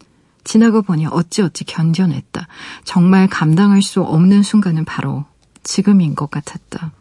지나고 0.46 0.82
보니 0.82 1.08
어찌어찌 1.08 1.66
견뎌냈다. 1.66 2.48
정말 2.86 3.28
감당할 3.28 3.82
수 3.82 4.02
없는 4.02 4.44
순간은 4.44 4.86
바로 4.86 5.26
지금인 5.62 6.16
것 6.16 6.32
같았다. 6.32 6.94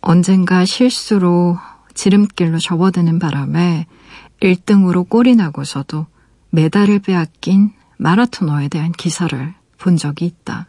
언젠가 0.00 0.64
실수로 0.64 1.58
지름길로 1.92 2.60
접어드는 2.60 3.18
바람에 3.18 3.88
1등으로 4.40 5.08
꼴이 5.08 5.34
나고서도 5.34 6.06
메달을 6.50 7.00
빼앗긴 7.00 7.72
마라토너에 7.96 8.68
대한 8.68 8.92
기사를 8.92 9.54
본 9.76 9.96
적이 9.96 10.26
있다. 10.26 10.68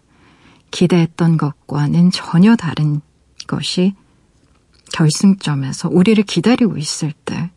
기대했던 0.72 1.38
것과는 1.38 2.10
전혀 2.10 2.56
다른 2.56 3.02
것이 3.46 3.94
결승점에서 4.94 5.90
우리를 5.90 6.24
기다리고 6.24 6.78
있을 6.78 7.14
때 7.24 7.52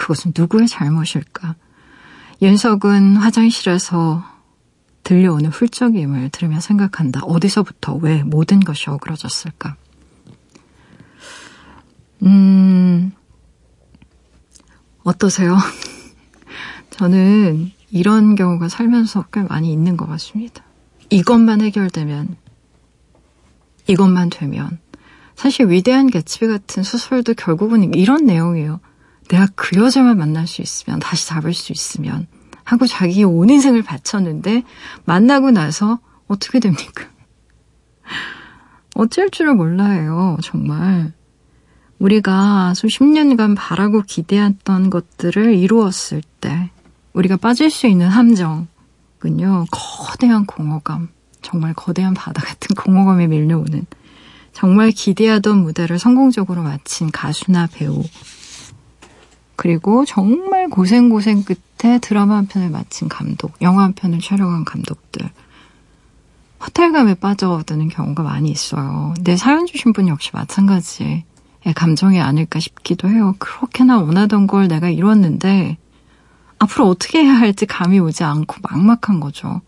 그것은 0.00 0.32
누구의 0.34 0.66
잘못일까? 0.66 1.56
윤석은 2.40 3.16
화장실에서 3.16 4.24
들려오는 5.04 5.50
훌쩍임을 5.50 6.30
들으며 6.30 6.58
생각한다. 6.58 7.20
어디서부터 7.22 7.96
왜 7.96 8.22
모든 8.22 8.60
것이 8.60 8.88
어그러졌을까? 8.88 9.76
음, 12.22 13.12
어떠세요? 15.02 15.58
저는 16.88 17.70
이런 17.90 18.36
경우가 18.36 18.70
살면서 18.70 19.26
꽤 19.30 19.42
많이 19.42 19.70
있는 19.70 19.98
것 19.98 20.06
같습니다. 20.06 20.64
이것만 21.10 21.60
해결되면, 21.60 22.36
이것만 23.86 24.30
되면. 24.30 24.78
사실 25.34 25.68
위대한 25.68 26.06
개츠비 26.08 26.46
같은 26.46 26.82
소설도 26.82 27.34
결국은 27.34 27.92
이런 27.92 28.24
내용이에요. 28.24 28.80
내가 29.30 29.46
그 29.54 29.78
여자만 29.78 30.18
만날 30.18 30.46
수 30.48 30.60
있으면, 30.60 30.98
다시 30.98 31.28
잡을 31.28 31.54
수 31.54 31.72
있으면, 31.72 32.26
하고 32.64 32.86
자기 32.86 33.22
온 33.22 33.48
인생을 33.48 33.82
바쳤는데, 33.82 34.64
만나고 35.04 35.52
나서 35.52 36.00
어떻게 36.26 36.58
됩니까? 36.58 37.06
어쩔 38.96 39.30
줄을 39.30 39.54
몰라요, 39.54 40.36
정말. 40.42 41.12
우리가 42.00 42.74
수십 42.74 43.04
년간 43.04 43.54
바라고 43.54 44.02
기대했던 44.02 44.90
것들을 44.90 45.54
이루었을 45.54 46.22
때, 46.40 46.70
우리가 47.12 47.36
빠질 47.36 47.70
수 47.70 47.86
있는 47.86 48.08
함정은요, 48.08 49.66
거대한 49.70 50.44
공허감, 50.44 51.08
정말 51.40 51.72
거대한 51.74 52.14
바다 52.14 52.42
같은 52.42 52.74
공허감이 52.74 53.28
밀려오는, 53.28 53.86
정말 54.52 54.90
기대하던 54.90 55.58
무대를 55.58 56.00
성공적으로 56.00 56.64
마친 56.64 57.12
가수나 57.12 57.68
배우, 57.72 58.02
그리고 59.60 60.06
정말 60.06 60.70
고생고생 60.70 61.44
끝에 61.44 61.98
드라마 61.98 62.36
한 62.36 62.46
편을 62.46 62.70
마친 62.70 63.10
감독, 63.10 63.52
영화 63.60 63.82
한 63.82 63.92
편을 63.92 64.20
촬영한 64.20 64.64
감독들. 64.64 65.28
호텔감에 66.64 67.16
빠져드는 67.16 67.90
경우가 67.90 68.22
많이 68.22 68.50
있어요. 68.50 69.12
내 69.20 69.36
사연 69.36 69.66
주신 69.66 69.92
분 69.92 70.08
역시 70.08 70.30
마찬가지의 70.32 71.24
감정이 71.74 72.22
아닐까 72.22 72.58
싶기도 72.58 73.10
해요. 73.10 73.34
그렇게나 73.38 73.98
원하던 73.98 74.46
걸 74.46 74.66
내가 74.66 74.88
이뤘는데 74.88 75.76
앞으로 76.58 76.88
어떻게 76.88 77.22
해야 77.22 77.34
할지 77.34 77.66
감이 77.66 77.98
오지 77.98 78.24
않고 78.24 78.60
막막한 78.62 79.20
거죠. 79.20 79.60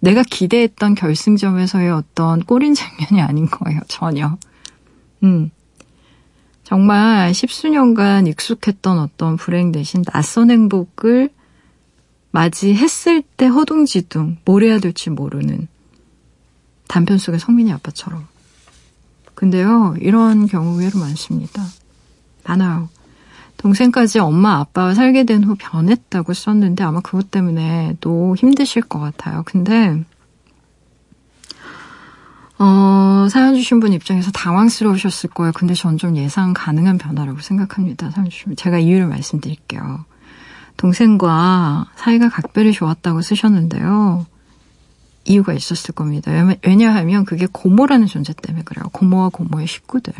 내가 0.00 0.22
기대했던 0.22 0.96
결승점에서의 0.96 1.90
어떤 1.92 2.40
꼬린 2.40 2.74
장면이 2.74 3.22
아닌 3.22 3.46
거예요, 3.46 3.80
전혀. 3.88 4.36
음. 5.22 5.50
정말 6.68 7.32
십수년간 7.32 8.26
익숙했던 8.26 8.98
어떤 8.98 9.38
불행 9.38 9.72
대신 9.72 10.02
낯선 10.04 10.50
행복을 10.50 11.30
맞이했을 12.30 13.22
때 13.38 13.46
허둥지둥 13.46 14.36
뭘 14.44 14.64
해야 14.64 14.78
될지 14.78 15.08
모르는 15.08 15.66
단편 16.86 17.16
속의 17.16 17.40
성민이 17.40 17.72
아빠처럼. 17.72 18.26
근데요, 19.34 19.94
이런 20.02 20.46
경우 20.46 20.74
의외로 20.78 20.98
많습니다. 20.98 21.64
많아요. 22.44 22.90
동생까지 23.56 24.18
엄마 24.18 24.58
아빠와 24.58 24.92
살게 24.92 25.24
된 25.24 25.44
후 25.44 25.56
변했다고 25.58 26.34
썼는데 26.34 26.84
아마 26.84 27.00
그것 27.00 27.30
때문에 27.30 27.96
또 28.02 28.36
힘드실 28.36 28.82
것 28.82 28.98
같아요. 28.98 29.42
근데 29.46 30.04
어, 32.58 33.28
사연 33.30 33.54
주신 33.54 33.78
분 33.78 33.92
입장에서 33.92 34.30
당황스러우셨을 34.32 35.30
거예요. 35.30 35.52
근데 35.52 35.74
전 35.74 35.96
좀 35.96 36.16
예상 36.16 36.54
가능한 36.54 36.98
변화라고 36.98 37.40
생각합니다. 37.40 38.10
사연 38.10 38.28
주신 38.30 38.46
분. 38.46 38.56
제가 38.56 38.78
이유를 38.78 39.06
말씀드릴게요. 39.06 40.04
동생과 40.76 41.86
사이가 41.96 42.28
각별히 42.28 42.72
좋았다고 42.72 43.20
쓰셨는데요. 43.22 44.26
이유가 45.24 45.52
있었을 45.52 45.94
겁니다. 45.94 46.30
왜냐하면 46.64 47.24
그게 47.24 47.46
고모라는 47.50 48.06
존재 48.06 48.32
때문에 48.32 48.64
그래요. 48.64 48.88
고모와 48.92 49.28
고모의 49.30 49.66
식구들. 49.66 50.14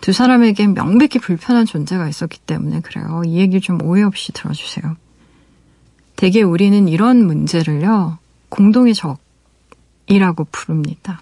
두 0.00 0.12
사람에겐 0.12 0.74
명백히 0.74 1.18
불편한 1.18 1.64
존재가 1.66 2.08
있었기 2.08 2.40
때문에 2.40 2.80
그래요. 2.80 3.22
이 3.26 3.36
얘기 3.36 3.60
좀 3.60 3.80
오해 3.82 4.02
없이 4.02 4.32
들어주세요. 4.32 4.96
대개 6.16 6.42
우리는 6.42 6.86
이런 6.88 7.26
문제를요, 7.26 8.18
공동의 8.48 8.94
적, 8.94 9.18
이라고 10.06 10.44
부릅니다. 10.50 11.20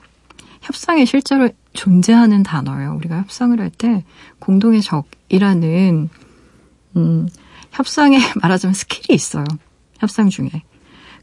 협상에 0.62 1.04
실제로 1.04 1.50
존재하는 1.72 2.42
단어예요. 2.42 2.94
우리가 2.96 3.16
협상을 3.18 3.58
할 3.60 3.70
때 3.70 4.04
공동의 4.38 4.82
적이라는 4.82 6.08
음, 6.96 7.28
협상에 7.72 8.18
말하자면 8.42 8.74
스킬이 8.74 9.14
있어요. 9.14 9.44
협상 9.98 10.28
중에. 10.28 10.50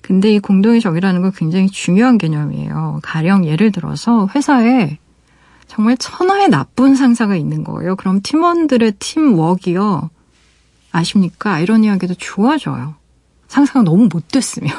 근데 0.01 0.33
이 0.33 0.39
공동의 0.39 0.81
적이라는 0.81 1.21
건 1.21 1.31
굉장히 1.35 1.67
중요한 1.67 2.17
개념이에요. 2.17 2.99
가령 3.03 3.45
예를 3.45 3.71
들어서 3.71 4.27
회사에 4.33 4.97
정말 5.67 5.97
천하의 5.97 6.49
나쁜 6.49 6.95
상사가 6.95 7.35
있는 7.35 7.63
거예요. 7.63 7.95
그럼 7.95 8.21
팀원들의 8.21 8.93
팀워크이요. 8.93 10.09
아십니까? 10.91 11.53
아이러니하게도 11.53 12.15
좋아져요. 12.15 12.95
상사가 13.47 13.83
너무 13.83 14.09
못됐으면. 14.11 14.73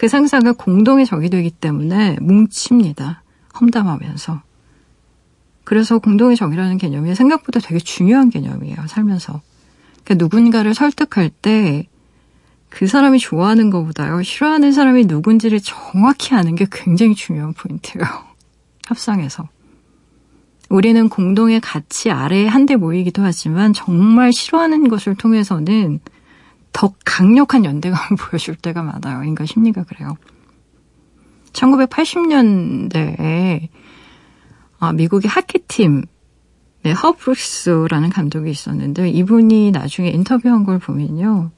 그 0.00 0.08
상사가 0.08 0.52
공동의 0.52 1.04
적이 1.04 1.28
되기 1.28 1.50
때문에 1.50 2.16
뭉칩니다. 2.22 3.22
험담하면서. 3.60 4.40
그래서 5.64 5.98
공동의 5.98 6.36
적이라는 6.36 6.78
개념이 6.78 7.14
생각보다 7.14 7.60
되게 7.60 7.78
중요한 7.78 8.30
개념이에요. 8.30 8.86
살면서. 8.88 9.42
그러니까 10.04 10.24
누군가를 10.24 10.74
설득할 10.74 11.28
때 11.28 11.90
그 12.70 12.86
사람이 12.86 13.18
좋아하는 13.18 13.68
것보다요. 13.68 14.22
싫어하는 14.22 14.72
사람이 14.72 15.04
누군지를 15.04 15.60
정확히 15.60 16.34
아는 16.34 16.54
게 16.54 16.66
굉장히 16.70 17.14
중요한 17.14 17.52
포인트예요. 17.52 18.06
협상에서. 18.86 19.48
우리는 20.70 21.08
공동의 21.08 21.60
가치 21.60 22.12
아래에 22.12 22.46
한데 22.46 22.76
모이기도 22.76 23.22
하지만 23.22 23.72
정말 23.72 24.32
싫어하는 24.32 24.88
것을 24.88 25.16
통해서는 25.16 25.98
더 26.72 26.94
강력한 27.04 27.64
연대감을 27.64 28.16
보여줄 28.18 28.56
때가 28.56 28.82
많아요. 28.82 29.22
인간 29.24 29.46
심리가 29.46 29.84
그래요. 29.84 30.16
1980년대에 31.52 33.68
아, 34.78 34.92
미국의 34.92 35.28
하키팀 35.28 36.04
네, 36.82 36.92
허브룩스라는 36.92 38.08
감독이 38.08 38.50
있었는데 38.50 39.10
이분이 39.10 39.72
나중에 39.72 40.08
인터뷰한 40.08 40.64
걸 40.64 40.78
보면요. 40.78 41.50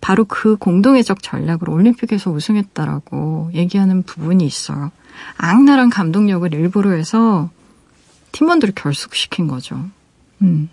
바로 0.00 0.24
그 0.24 0.56
공동의적 0.56 1.22
전략으로 1.22 1.72
올림픽에서 1.72 2.30
우승했다라고 2.30 3.50
얘기하는 3.54 4.02
부분이 4.02 4.44
있어요. 4.44 4.90
악랄한 5.38 5.90
감독력을 5.90 6.52
일부러 6.54 6.90
해서 6.90 7.50
팀원들을 8.32 8.74
결속시킨 8.74 9.46
거죠. 9.46 9.84
음. 10.42 10.68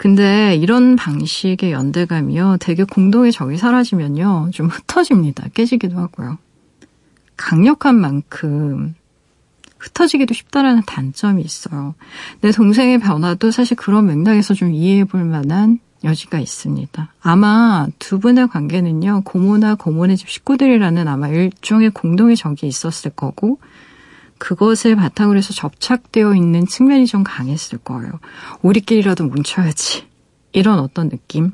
근데 0.00 0.56
이런 0.56 0.96
방식의 0.96 1.72
연대감이요. 1.72 2.56
되게 2.58 2.84
공동의 2.84 3.32
적이 3.32 3.58
사라지면요. 3.58 4.48
좀 4.50 4.68
흩어집니다. 4.68 5.48
깨지기도 5.52 5.98
하고요. 5.98 6.38
강력한 7.36 7.96
만큼 7.96 8.94
흩어지기도 9.78 10.32
쉽다라는 10.32 10.84
단점이 10.86 11.42
있어요. 11.42 11.94
내 12.40 12.50
동생의 12.50 12.98
변화도 12.98 13.50
사실 13.50 13.76
그런 13.76 14.06
맥락에서 14.06 14.54
좀 14.54 14.72
이해해 14.72 15.04
볼 15.04 15.22
만한 15.26 15.80
여지가 16.02 16.38
있습니다. 16.38 17.12
아마 17.20 17.86
두 17.98 18.20
분의 18.20 18.48
관계는요, 18.48 19.20
고모나 19.26 19.74
고모네 19.74 20.16
집 20.16 20.30
식구들이라는 20.30 21.08
아마 21.08 21.28
일종의 21.28 21.90
공동의 21.90 22.36
적이 22.36 22.68
있었을 22.68 23.10
거고, 23.10 23.58
그것을 24.40 24.96
바탕으로 24.96 25.36
해서 25.36 25.52
접착되어 25.52 26.34
있는 26.34 26.66
측면이 26.66 27.06
좀 27.06 27.22
강했을 27.22 27.78
거예요. 27.78 28.10
우리끼리라도 28.62 29.24
뭉쳐야지. 29.26 30.08
이런 30.52 30.80
어떤 30.80 31.10
느낌? 31.10 31.52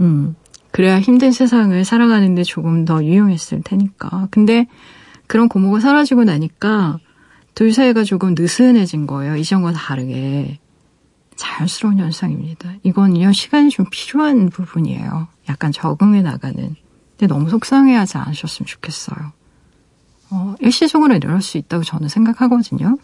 음, 0.00 0.36
그래야 0.70 1.00
힘든 1.00 1.32
세상을 1.32 1.84
살아가는데 1.84 2.44
조금 2.44 2.84
더 2.84 3.04
유용했을 3.04 3.62
테니까. 3.64 4.28
근데 4.30 4.68
그런 5.26 5.48
고모가 5.48 5.80
사라지고 5.80 6.22
나니까 6.24 7.00
둘 7.54 7.72
사이가 7.72 8.04
조금 8.04 8.34
느슨해진 8.38 9.08
거예요. 9.08 9.36
이전과 9.36 9.72
다르게. 9.72 10.60
자연스러운 11.34 11.98
현상입니다. 11.98 12.74
이건요, 12.84 13.32
시간이 13.32 13.70
좀 13.70 13.86
필요한 13.90 14.50
부분이에요. 14.50 15.28
약간 15.48 15.72
적응해 15.72 16.22
나가는. 16.22 16.76
근데 17.18 17.26
너무 17.26 17.50
속상해하지 17.50 18.18
않으셨으면 18.18 18.66
좋겠어요. 18.66 19.32
어, 20.30 20.54
일시적으로 20.60 21.14
이럴 21.14 21.40
수 21.42 21.58
있다고 21.58 21.84
저는 21.84 22.08
생각하거든요. 22.08 22.98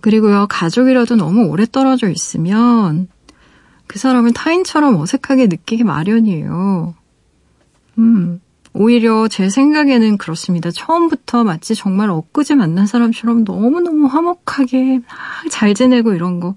그리고요, 0.00 0.46
가족이라도 0.48 1.16
너무 1.16 1.46
오래 1.46 1.64
떨어져 1.70 2.08
있으면 2.08 3.08
그 3.86 3.98
사람을 3.98 4.32
타인처럼 4.32 4.96
어색하게 4.96 5.46
느끼기 5.46 5.84
마련이에요. 5.84 6.94
음, 7.98 8.40
오히려 8.72 9.28
제 9.28 9.50
생각에는 9.50 10.16
그렇습니다. 10.16 10.70
처음부터 10.70 11.44
마치 11.44 11.74
정말 11.74 12.10
엊그제 12.10 12.54
만난 12.54 12.86
사람처럼 12.86 13.44
너무너무 13.44 14.06
화목하게 14.06 15.02
잘 15.50 15.74
지내고 15.74 16.14
이런 16.14 16.40
거. 16.40 16.56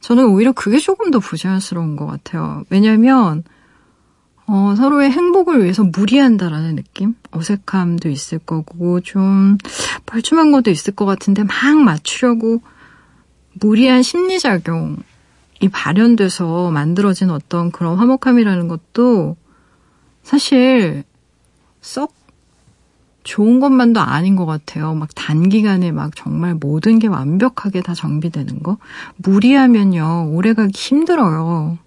저는 0.00 0.26
오히려 0.26 0.52
그게 0.52 0.78
조금 0.78 1.10
더 1.10 1.20
부자연스러운 1.20 1.96
것 1.96 2.06
같아요. 2.06 2.64
왜냐면, 2.70 3.44
어, 4.54 4.74
서로의 4.76 5.10
행복을 5.10 5.62
위해서 5.62 5.82
무리한다라는 5.82 6.76
느낌? 6.76 7.14
어색함도 7.30 8.10
있을 8.10 8.38
거고, 8.38 9.00
좀 9.00 9.56
뻘쭘한 10.04 10.52
것도 10.52 10.70
있을 10.70 10.94
것 10.94 11.06
같은데, 11.06 11.42
막 11.42 11.54
맞추려고 11.82 12.60
무리한 13.54 14.02
심리작용이 14.02 14.98
발현돼서 15.72 16.70
만들어진 16.70 17.30
어떤 17.30 17.72
그런 17.72 17.96
화목함이라는 17.96 18.68
것도 18.68 19.36
사실 20.22 21.04
썩 21.80 22.12
좋은 23.24 23.58
것만도 23.58 24.00
아닌 24.00 24.36
것 24.36 24.44
같아요. 24.44 24.92
막 24.92 25.08
단기간에 25.14 25.92
막 25.92 26.14
정말 26.14 26.54
모든 26.54 26.98
게 26.98 27.06
완벽하게 27.06 27.80
다 27.80 27.94
정비되는 27.94 28.62
거. 28.62 28.76
무리하면요, 29.16 30.32
오래 30.34 30.52
가기 30.52 30.72
힘들어요. 30.74 31.78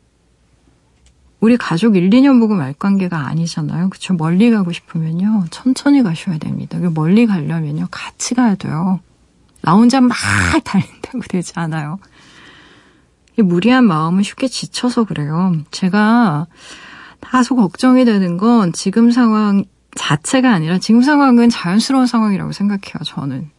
우리 1.46 1.58
가족 1.58 1.96
1, 1.96 2.10
2년 2.10 2.40
보고 2.40 2.56
말 2.56 2.74
관계가 2.74 3.28
아니잖아요. 3.28 3.92
그쵸? 3.92 4.16
멀리 4.16 4.50
가고 4.50 4.72
싶으면요, 4.72 5.46
천천히 5.52 6.02
가셔야 6.02 6.40
됩니다. 6.40 6.80
멀리 6.96 7.28
가려면요, 7.28 7.88
같이 7.92 8.34
가야 8.34 8.56
돼요. 8.56 9.00
나 9.62 9.74
혼자 9.74 10.02
막 10.02 10.18
달린다고 10.64 11.20
되지 11.30 11.54
않아요. 11.58 12.00
무리한 13.38 13.86
마음은 13.86 14.24
쉽게 14.24 14.48
지쳐서 14.48 15.04
그래요. 15.04 15.56
제가 15.70 16.48
다소 17.20 17.56
걱정이 17.56 18.06
되는 18.06 18.38
건 18.38 18.74
지금 18.74 19.12
상황 19.12 19.66
자체가 19.94 20.52
아니라 20.52 20.80
지금 20.80 21.04
상황은 21.04 21.50
자연스러운 21.50 22.08
상황이라고 22.08 22.54
생각해요, 22.54 23.04
저는. 23.06 23.52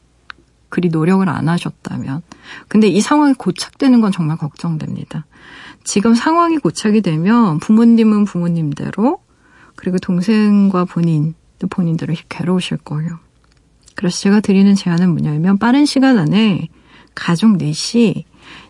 그리 0.70 0.88
노력을 0.88 1.28
안 1.28 1.48
하셨다면. 1.48 2.22
근데 2.66 2.88
이 2.88 3.00
상황이 3.00 3.32
고착되는 3.34 4.00
건 4.00 4.10
정말 4.10 4.38
걱정됩니다. 4.38 5.24
지금 5.86 6.16
상황이 6.16 6.58
고착이 6.58 7.00
되면 7.00 7.58
부모님은 7.60 8.24
부모님대로 8.24 9.20
그리고 9.76 9.98
동생과 9.98 10.84
본인, 10.84 11.34
또 11.60 11.68
본인대로 11.68 12.12
괴로우실 12.28 12.78
거예요. 12.78 13.20
그래서 13.94 14.18
제가 14.18 14.40
드리는 14.40 14.74
제안은 14.74 15.10
뭐냐면 15.10 15.58
빠른 15.58 15.86
시간 15.86 16.18
안에 16.18 16.68
가족 17.14 17.56
넷이 17.56 18.24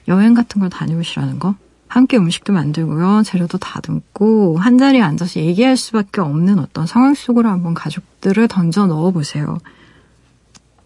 여행 0.09 0.35
같은 0.35 0.61
걸 0.61 0.69
다녀오시라는 0.69 1.39
거. 1.39 1.55
함께 1.89 2.19
음식도 2.19 2.53
만들고요. 2.53 3.23
재료도 3.25 3.59
다듬고 3.59 4.59
한 4.59 4.77
자리에 4.77 5.01
앉아서 5.01 5.41
얘기할 5.41 5.79
수밖에 5.79 6.21
없는 6.21 6.59
어떤 6.59 6.87
상황 6.87 7.15
속으로 7.15 7.49
한번 7.49 7.73
가족들을 7.73 8.47
던져 8.49 8.87
넣어 8.87 9.11
보세요. 9.11 9.59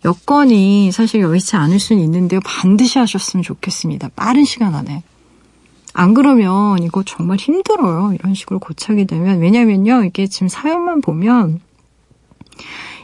여건이 0.04 0.92
사실 0.92 1.22
여의치 1.22 1.56
않을 1.56 1.80
수는 1.80 2.00
있는데요. 2.04 2.38
반드시 2.44 3.00
하셨으면 3.00 3.42
좋겠습니다. 3.42 4.10
빠른 4.14 4.44
시간 4.44 4.76
안에. 4.76 5.02
안 5.92 6.14
그러면 6.14 6.82
이거 6.82 7.02
정말 7.02 7.36
힘들어요. 7.38 8.14
이런 8.14 8.34
식으로 8.34 8.58
고착이 8.58 9.06
되면. 9.06 9.40
왜냐면요. 9.40 10.04
이게 10.04 10.26
지금 10.26 10.48
사연만 10.48 11.00
보면 11.00 11.60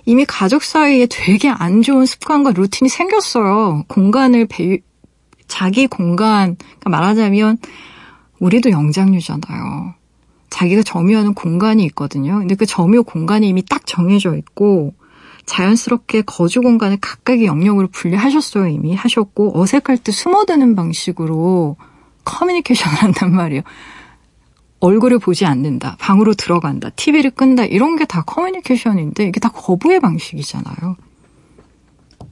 이미 0.04 0.24
가족 0.24 0.62
사이에 0.62 1.06
되게 1.10 1.48
안 1.48 1.82
좋은 1.82 2.06
습관과 2.06 2.52
루틴이 2.52 2.88
생겼어요. 2.88 3.84
공간을 3.88 4.46
배, 4.46 4.78
자기 5.48 5.86
공간, 5.88 6.56
그러니까 6.56 6.90
말하자면 6.90 7.58
우리도 8.38 8.70
영장류잖아요. 8.70 9.94
자기가 10.50 10.82
점유하는 10.82 11.34
공간이 11.34 11.84
있거든요. 11.86 12.38
근데 12.38 12.54
그 12.54 12.66
점유 12.66 13.02
공간이 13.02 13.48
이미 13.48 13.64
딱 13.64 13.84
정해져 13.84 14.36
있고 14.36 14.94
자연스럽게 15.46 16.22
거주 16.22 16.60
공간을 16.60 16.98
각각의 17.00 17.46
영역으로 17.46 17.88
분리하셨어요. 17.88 18.68
이미 18.68 18.94
하셨고 18.94 19.60
어색할 19.60 19.98
때 19.98 20.12
숨어드는 20.12 20.76
방식으로 20.76 21.76
커뮤니케이션을 22.26 22.98
한단 22.98 23.32
말이에요. 23.34 23.62
얼굴을 24.80 25.18
보지 25.18 25.46
않는다. 25.46 25.96
방으로 25.98 26.34
들어간다. 26.34 26.90
TV를 26.90 27.30
끈다. 27.30 27.64
이런 27.64 27.96
게 27.96 28.04
다 28.04 28.22
커뮤니케이션인데 28.22 29.24
이게 29.28 29.40
다 29.40 29.48
거부의 29.48 30.00
방식이잖아요. 30.00 30.96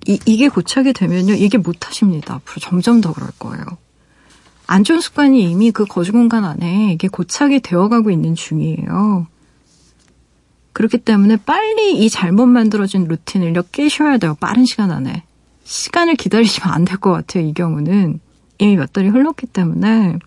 이, 0.06 0.18
이게 0.26 0.48
고착이 0.48 0.92
되면요. 0.92 1.32
이게 1.34 1.56
못하십니다. 1.56 2.34
앞으로 2.34 2.60
점점 2.60 3.00
더 3.00 3.14
그럴 3.14 3.30
거예요. 3.38 3.64
안 4.66 4.84
좋은 4.84 5.00
습관이 5.00 5.50
이미 5.50 5.70
그 5.70 5.84
거주 5.86 6.12
공간 6.12 6.44
안에 6.44 6.92
이게 6.92 7.08
고착이 7.08 7.60
되어가고 7.60 8.10
있는 8.10 8.34
중이에요. 8.34 9.26
그렇기 10.74 10.98
때문에 10.98 11.36
빨리 11.46 12.04
이 12.04 12.10
잘못 12.10 12.46
만들어진 12.46 13.04
루틴을 13.04 13.54
깨셔야 13.72 14.18
돼요. 14.18 14.36
빠른 14.40 14.64
시간 14.66 14.90
안에. 14.90 15.22
시간을 15.64 16.16
기다리시면 16.16 16.72
안 16.74 16.84
될 16.84 16.98
것 16.98 17.12
같아요. 17.12 17.46
이 17.46 17.54
경우는. 17.54 18.20
이미 18.58 18.76
몇 18.76 18.92
달이 18.92 19.08
흘렀기 19.08 19.46
때문에 19.46 20.18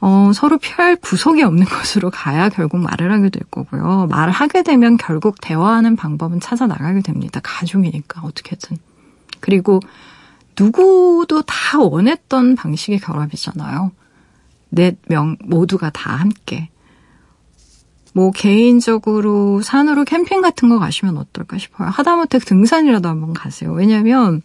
어, 0.00 0.32
서로 0.34 0.58
피할 0.58 0.96
구석이 0.96 1.42
없는 1.42 1.64
곳으로 1.80 2.10
가야 2.10 2.50
결국 2.50 2.78
말을 2.78 3.10
하게 3.10 3.30
될 3.30 3.42
거고요. 3.50 4.06
말을 4.10 4.32
하게 4.32 4.62
되면 4.62 4.96
결국 4.98 5.40
대화하는 5.40 5.96
방법은 5.96 6.40
찾아 6.40 6.66
나가게 6.66 7.00
됩니다. 7.00 7.40
가족이니까 7.42 8.20
어떻게든. 8.22 8.76
그리고 9.40 9.80
누구도 10.58 11.42
다 11.42 11.80
원했던 11.80 12.54
방식의 12.54 13.00
결합이잖아요. 13.00 13.92
넷 14.70 14.98
명 15.08 15.36
모두가 15.40 15.90
다 15.90 16.14
함께. 16.16 16.68
뭐 18.12 18.30
개인적으로 18.30 19.60
산으로 19.62 20.04
캠핑 20.04 20.40
같은 20.40 20.68
거 20.68 20.78
가시면 20.78 21.16
어떨까 21.16 21.58
싶어요. 21.58 21.88
하다못해 21.88 22.38
등산이라도 22.38 23.08
한번 23.08 23.32
가세요. 23.32 23.72
왜냐면 23.72 24.42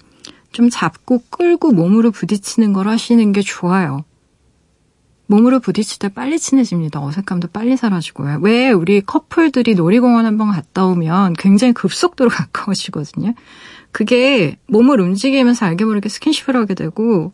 좀 0.52 0.70
잡고 0.70 1.24
끌고 1.30 1.72
몸으로 1.72 2.12
부딪히는 2.12 2.74
걸 2.74 2.88
하시는 2.88 3.32
게 3.32 3.42
좋아요. 3.42 4.04
몸으로 5.28 5.60
부딪힐 5.60 6.00
때 6.00 6.10
빨리 6.10 6.40
친해집니다. 6.40 7.04
어색함도 7.04 7.50
빨리 7.50 7.78
사라지고요. 7.78 8.40
왜 8.42 8.72
우리 8.72 9.02
커플들이 9.02 9.76
놀이공원 9.76 10.26
한번 10.26 10.52
갔다 10.52 10.86
오면 10.88 11.34
굉장히 11.34 11.74
급속도로 11.74 12.30
가까워지거든요. 12.32 13.36
그게 13.92 14.58
몸을 14.68 15.00
움직이면서 15.00 15.68
알게 15.68 15.86
모르게 15.86 16.10
스킨십을 16.10 16.56
하게 16.56 16.74
되고 16.74 17.32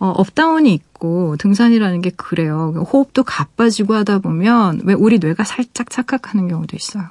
어, 0.00 0.08
up 0.10 0.28
down이 0.28 0.72
있고 0.72 1.36
등산이라는 1.38 2.00
게 2.00 2.10
그래요. 2.10 2.72
호흡도 2.92 3.24
가빠지고 3.24 3.94
하다 3.94 4.20
보면 4.20 4.82
왜 4.84 4.94
우리 4.94 5.18
뇌가 5.18 5.44
살짝 5.44 5.90
착각하는 5.90 6.48
경우도 6.48 6.76
있어요. 6.76 7.04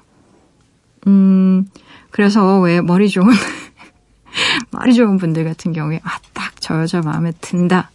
음, 1.06 1.68
그래서 2.10 2.60
왜 2.60 2.82
머리 2.82 3.10
좋은 3.10 3.28
머리 4.72 4.94
좋은 4.94 5.18
분들 5.18 5.44
같은 5.44 5.74
경우에 5.74 6.00
아, 6.04 6.18
딱 6.34 6.48
저 6.60 6.82
여자 6.82 7.02
마음에 7.02 7.32
든다. 7.40 7.92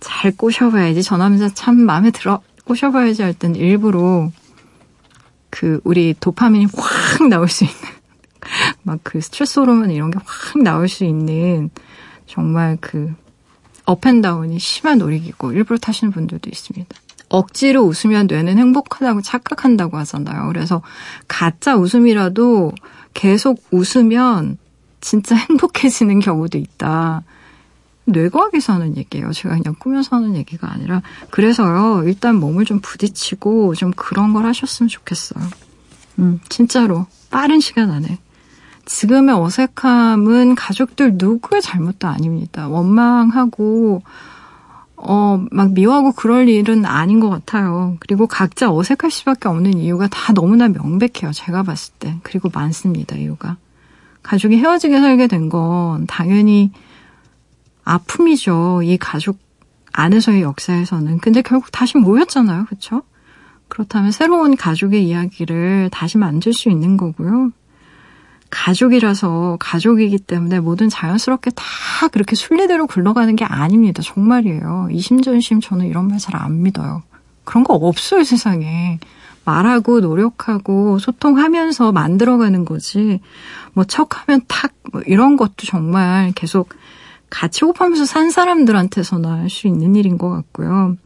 잘 0.00 0.32
꼬셔봐야지. 0.34 1.02
저 1.02 1.16
남자 1.18 1.48
참 1.52 1.76
마음에 1.76 2.10
들어. 2.10 2.40
꼬셔봐야지 2.64 3.22
할 3.22 3.34
땐 3.34 3.54
일부러 3.54 4.30
그 5.50 5.80
우리 5.84 6.14
도파민이 6.18 6.68
확 6.74 7.28
나올 7.28 7.48
수 7.48 7.64
있는 7.64 7.76
막 8.82 8.98
그 9.02 9.20
스트레스 9.20 9.60
호르몬 9.60 9.90
이런 9.90 10.10
게 10.10 10.18
확 10.24 10.62
나올 10.62 10.88
수 10.88 11.04
있는 11.04 11.68
정말 12.26 12.78
그 12.80 13.12
업앤다운이 13.84 14.58
심한 14.58 14.98
놀이기고 14.98 15.52
일부러 15.52 15.76
타시는 15.78 16.10
분들도 16.12 16.48
있습니다. 16.50 16.88
억지로 17.28 17.82
웃으면 17.82 18.26
뇌는 18.26 18.56
행복하다고 18.58 19.20
착각한다고 19.20 19.98
하잖아요. 19.98 20.48
그래서 20.48 20.80
가짜 21.28 21.76
웃음이라도 21.76 22.72
계속 23.12 23.62
웃으면 23.70 24.56
진짜 25.04 25.36
행복해지는 25.36 26.18
경우도 26.20 26.56
있다. 26.56 27.22
뇌과학에서 28.06 28.72
하는 28.72 28.96
얘기예요. 28.96 29.32
제가 29.32 29.56
그냥 29.56 29.74
꾸며서 29.78 30.16
하는 30.16 30.34
얘기가 30.34 30.70
아니라. 30.72 31.02
그래서요, 31.28 32.04
일단 32.06 32.36
몸을 32.36 32.64
좀 32.64 32.80
부딪히고 32.80 33.74
좀 33.74 33.92
그런 33.94 34.32
걸 34.32 34.46
하셨으면 34.46 34.88
좋겠어요. 34.88 35.44
음, 36.20 36.40
진짜로. 36.48 37.06
빠른 37.30 37.60
시간 37.60 37.90
안에. 37.90 38.18
지금의 38.86 39.34
어색함은 39.34 40.54
가족들 40.54 41.14
누구의 41.16 41.60
잘못도 41.60 42.08
아닙니다. 42.08 42.68
원망하고, 42.68 44.02
어, 44.96 45.44
막 45.50 45.72
미워하고 45.72 46.12
그럴 46.12 46.48
일은 46.48 46.86
아닌 46.86 47.20
것 47.20 47.28
같아요. 47.28 47.96
그리고 48.00 48.26
각자 48.26 48.72
어색할 48.72 49.10
수밖에 49.10 49.48
없는 49.50 49.74
이유가 49.78 50.08
다 50.08 50.32
너무나 50.32 50.68
명백해요. 50.68 51.32
제가 51.32 51.62
봤을 51.62 51.92
때. 51.98 52.16
그리고 52.22 52.50
많습니다, 52.52 53.16
이유가. 53.16 53.58
가족이 54.24 54.56
헤어지게 54.56 54.98
살게 55.00 55.26
된 55.28 55.48
건 55.48 56.06
당연히 56.06 56.72
아픔이죠. 57.84 58.80
이 58.82 58.96
가족 58.98 59.38
안에서의 59.92 60.42
역사에서는. 60.42 61.18
근데 61.18 61.42
결국 61.42 61.70
다시 61.70 61.98
모였잖아요. 61.98 62.64
그쵸? 62.68 63.02
그렇다면 63.68 64.10
새로운 64.10 64.56
가족의 64.56 65.06
이야기를 65.06 65.90
다시 65.92 66.18
만들 66.18 66.52
수 66.52 66.68
있는 66.70 66.96
거고요. 66.96 67.50
가족이라서 68.50 69.56
가족이기 69.60 70.18
때문에 70.18 70.60
모든 70.60 70.88
자연스럽게 70.88 71.50
다 71.56 71.64
그렇게 72.12 72.36
순리대로 72.36 72.86
굴러가는 72.86 73.34
게 73.36 73.44
아닙니다. 73.44 74.02
정말이에요. 74.02 74.88
이심전심 74.90 75.60
저는 75.60 75.86
이런 75.86 76.08
말 76.08 76.18
잘 76.18 76.36
안 76.36 76.62
믿어요. 76.62 77.02
그런 77.44 77.64
거 77.64 77.74
없어요, 77.74 78.22
세상에. 78.24 78.98
말하고 79.44 80.00
노력하고 80.00 80.98
소통하면서 80.98 81.92
만들어가는 81.92 82.64
거지. 82.64 83.20
뭐 83.72 83.84
척하면 83.84 84.42
탁, 84.48 84.72
뭐 84.92 85.02
이런 85.06 85.36
것도 85.36 85.66
정말 85.66 86.32
계속 86.34 86.70
같이 87.30 87.64
호흡하면서 87.64 88.04
산 88.04 88.30
사람들한테서나 88.30 89.32
할 89.38 89.50
수 89.50 89.66
있는 89.66 89.96
일인 89.96 90.18
것 90.18 90.30
같고요. 90.30 90.96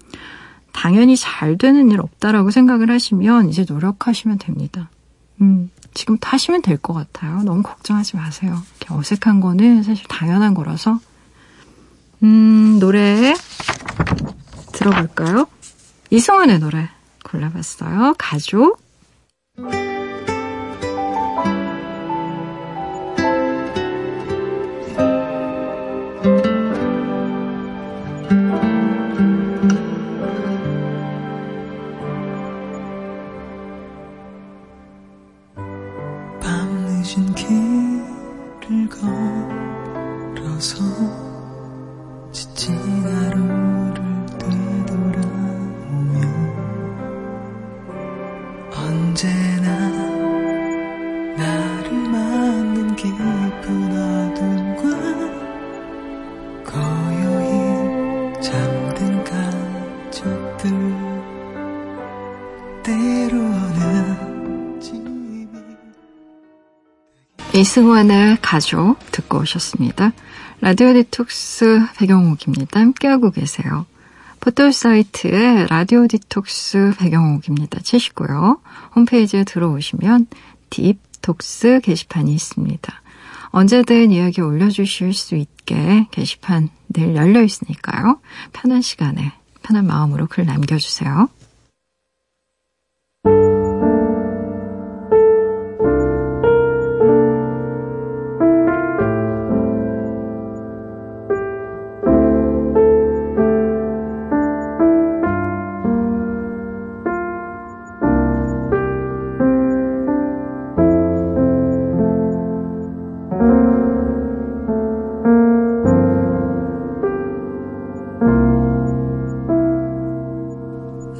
당연히 0.73 1.17
잘 1.17 1.59
되는 1.59 1.91
일 1.91 2.01
없다라고 2.01 2.51
생각을 2.51 2.91
하시면 2.91 3.49
이제 3.49 3.65
노력하시면 3.69 4.39
됩니다. 4.39 4.91
음, 5.41 5.71
지금부터 5.95 6.29
하시면 6.31 6.63
될 6.63 6.77
것 6.79 6.93
같아요. 6.93 7.43
너무 7.43 7.63
걱정하지 7.63 8.17
마세요. 8.17 8.57
이렇게 8.79 8.95
어색한 8.95 9.41
거는 9.41 9.83
사실 9.83 10.07
당연한 10.09 10.55
거라서. 10.55 11.01
음, 12.23 12.79
노래 12.81 13.35
들어볼까요? 14.73 15.47
이승원의 16.11 16.59
노래 16.61 16.89
골라봤어요. 17.31 18.15
가족. 18.19 18.88
이승환의 67.59 68.39
가족 68.41 68.99
듣고 69.11 69.39
오셨습니다. 69.39 70.13
라디오 70.61 70.93
디톡스 70.93 71.87
배경옥입니다. 71.97 72.79
함께하고 72.79 73.33
계세요. 73.33 73.85
포털 74.39 74.73
사이트에 74.73 75.67
라디오 75.69 76.07
디톡스 76.07 76.93
배경옥입니다. 77.01 77.81
치시고요. 77.81 78.61
홈페이지에 78.95 79.43
들어오시면 79.43 80.29
딥톡스 80.71 81.81
게시판이 81.83 82.33
있습니다. 82.33 83.03
언제든 83.47 84.13
이야기 84.13 84.41
올려주실 84.41 85.13
수 85.13 85.35
있게 85.35 86.07
게시판 86.13 86.69
늘 86.91 87.17
열려 87.17 87.43
있으니까요. 87.43 88.21
편한 88.53 88.83
시간에 88.83 89.33
편한 89.65 89.85
마음으로 89.85 90.29
글 90.29 90.47
남겨주세요. 90.47 91.29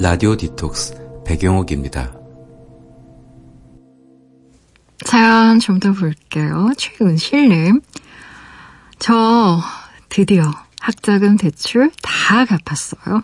라디오 0.09 0.39
디톡스 0.39 1.23
배경옥입니다. 1.27 2.15
사연 5.05 5.61
좀 5.61 5.81
더 5.81 5.93
볼게요. 5.93 6.71
최은실님. 6.79 7.83
저 8.99 9.61
드디어 10.09 10.51
학자금 10.81 11.37
대출 11.37 11.91
다 12.01 12.47
갚았어요. 12.47 13.21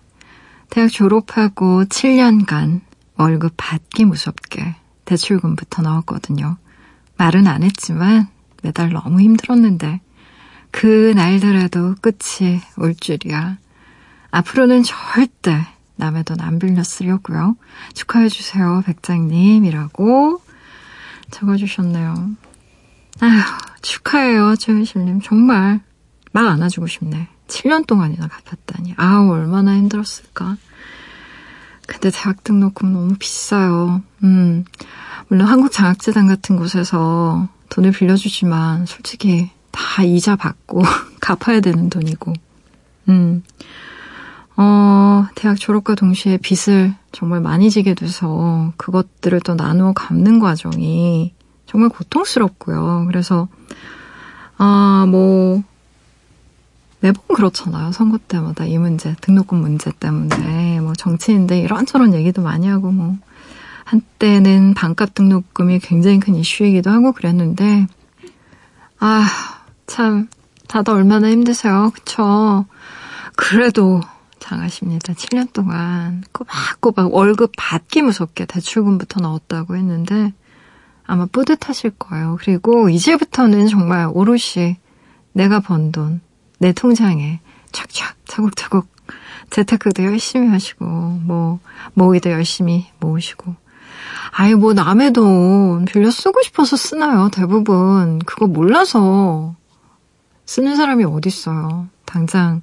대학 0.69 0.91
졸업하고 0.91 1.85
7년간 1.85 2.83
월급 3.17 3.55
받기 3.57 4.05
무섭게 4.05 4.77
대출금부터 5.07 5.81
넣었거든요. 5.81 6.59
말은 7.17 7.47
안 7.47 7.63
했지만 7.63 8.29
매달 8.63 8.91
너무 8.91 9.23
힘들었는데 9.23 10.03
그 10.71 11.15
날더라도 11.17 11.95
끝이 12.03 12.61
올 12.77 12.95
줄이야. 12.95 13.57
앞으로는 14.31 14.83
절대 14.83 15.65
남의 15.97 16.25
돈 16.25 16.41
안 16.41 16.59
빌려 16.59 16.83
쓰려고요. 16.83 17.57
축하해주세요, 17.95 18.83
백장님이라고 18.87 20.41
적어주셨네요. 21.31 22.31
아휴, 23.21 23.41
축하해요, 23.83 24.57
최은실님. 24.57 25.21
정말 25.23 25.81
막 26.33 26.49
안아주고 26.49 26.87
싶네. 26.87 27.29
7년 27.47 27.87
동안이나 27.87 28.27
갚았다니. 28.29 28.95
아우, 28.97 29.31
얼마나 29.31 29.77
힘들었을까. 29.77 30.57
근데 31.87 32.11
대학 32.11 32.43
등록금 32.43 32.93
너무 32.93 33.15
비싸요. 33.19 34.03
음, 34.23 34.65
물론 35.29 35.47
한국장학재단 35.47 36.27
같은 36.27 36.57
곳에서 36.57 37.49
돈을 37.69 37.93
빌려주지만 37.93 38.87
솔직히 38.87 39.51
다 39.71 40.03
이자 40.03 40.35
받고 40.37 40.83
갚아야 41.21 41.61
되는 41.61 41.91
돈이고. 41.91 42.33
음, 43.11 43.43
어, 44.57 45.27
대학 45.35 45.59
졸업과 45.59 45.95
동시에 45.95 46.39
빚을 46.39 46.95
정말 47.13 47.41
많이 47.41 47.71
지게 47.71 47.95
돼서 47.95 48.73
그것들을 48.77 49.41
또 49.41 49.55
나누어 49.55 49.93
갚는 49.93 50.39
과정이 50.39 51.35
정말 51.67 51.89
고통스럽고요. 51.89 53.05
그래서, 53.09 53.49
아, 54.59 55.07
뭐, 55.09 55.63
매번 57.01 57.23
그렇잖아요. 57.35 57.93
선거 57.93 58.19
때마다 58.29 58.65
이 58.65 58.79
문제, 58.79 59.15
등록금 59.21 59.59
문제 59.59 59.91
때문에. 59.93 60.81
뭐 60.81 60.95
정치인들 60.95 61.57
이런저런 61.59 62.15
얘기도 62.15 62.41
많이 62.41 62.69
하고 62.69 62.91
뭐, 62.93 63.17
한때는 63.85 64.75
반값 64.75 65.15
등록금이 65.15 65.81
굉장히 65.81 66.21
큰 66.21 66.35
이슈이기도 66.37 66.91
하고 66.91 67.13
그랬는데, 67.13 67.87
아, 69.01 69.27
참, 69.87 70.29
다들 70.69 70.95
얼마나 70.95 71.29
힘드세요. 71.29 71.91
그쵸? 71.93 72.65
그래도 73.37 74.01
장하십니다. 74.45 75.15
7년 75.15 75.53
동안 75.55 76.23
꼬박꼬박 76.33 77.15
월급 77.15 77.53
받기 77.57 78.03
무섭게 78.03 78.45
대출금부터 78.45 79.21
넣었다고 79.21 79.75
했는데 79.75 80.35
아마 81.07 81.25
뿌듯하실 81.27 81.93
거예요. 81.99 82.37
그리고 82.41 82.91
이제부터는 82.91 83.69
정말 83.69 84.11
오롯이 84.13 84.77
내가 85.33 85.61
번 85.61 85.93
돈, 85.93 86.21
내 86.59 86.73
통장에 86.73 87.41
착착 87.73 88.17
차곡차곡 88.27 88.87
재테크도 89.51 90.05
열심히 90.05 90.49
하시고 90.49 90.85
뭐 90.85 91.61
모의도 91.95 92.31
열심히 92.31 92.87
모으시고 93.01 93.55
아유 94.33 94.57
뭐 94.57 94.75
남의 94.75 95.13
돈 95.13 95.87
빌려 95.87 96.11
쓰고 96.11 96.43
싶어서 96.43 96.77
쓰나요? 96.77 97.31
대부분 97.33 98.19
그거 98.21 98.47
몰라서 98.47 99.55
쓰는 100.45 100.77
사람이 100.77 101.05
어딨어요. 101.05 101.89
당장 102.05 102.63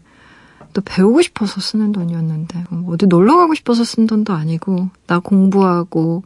또 0.73 0.81
배우고 0.81 1.21
싶어서 1.21 1.61
쓰는 1.61 1.91
돈이었는데 1.91 2.65
뭐 2.69 2.93
어디 2.93 3.05
놀러 3.07 3.37
가고 3.37 3.53
싶어서 3.55 3.83
쓴 3.83 4.07
돈도 4.07 4.33
아니고 4.33 4.89
나 5.07 5.19
공부하고 5.19 6.23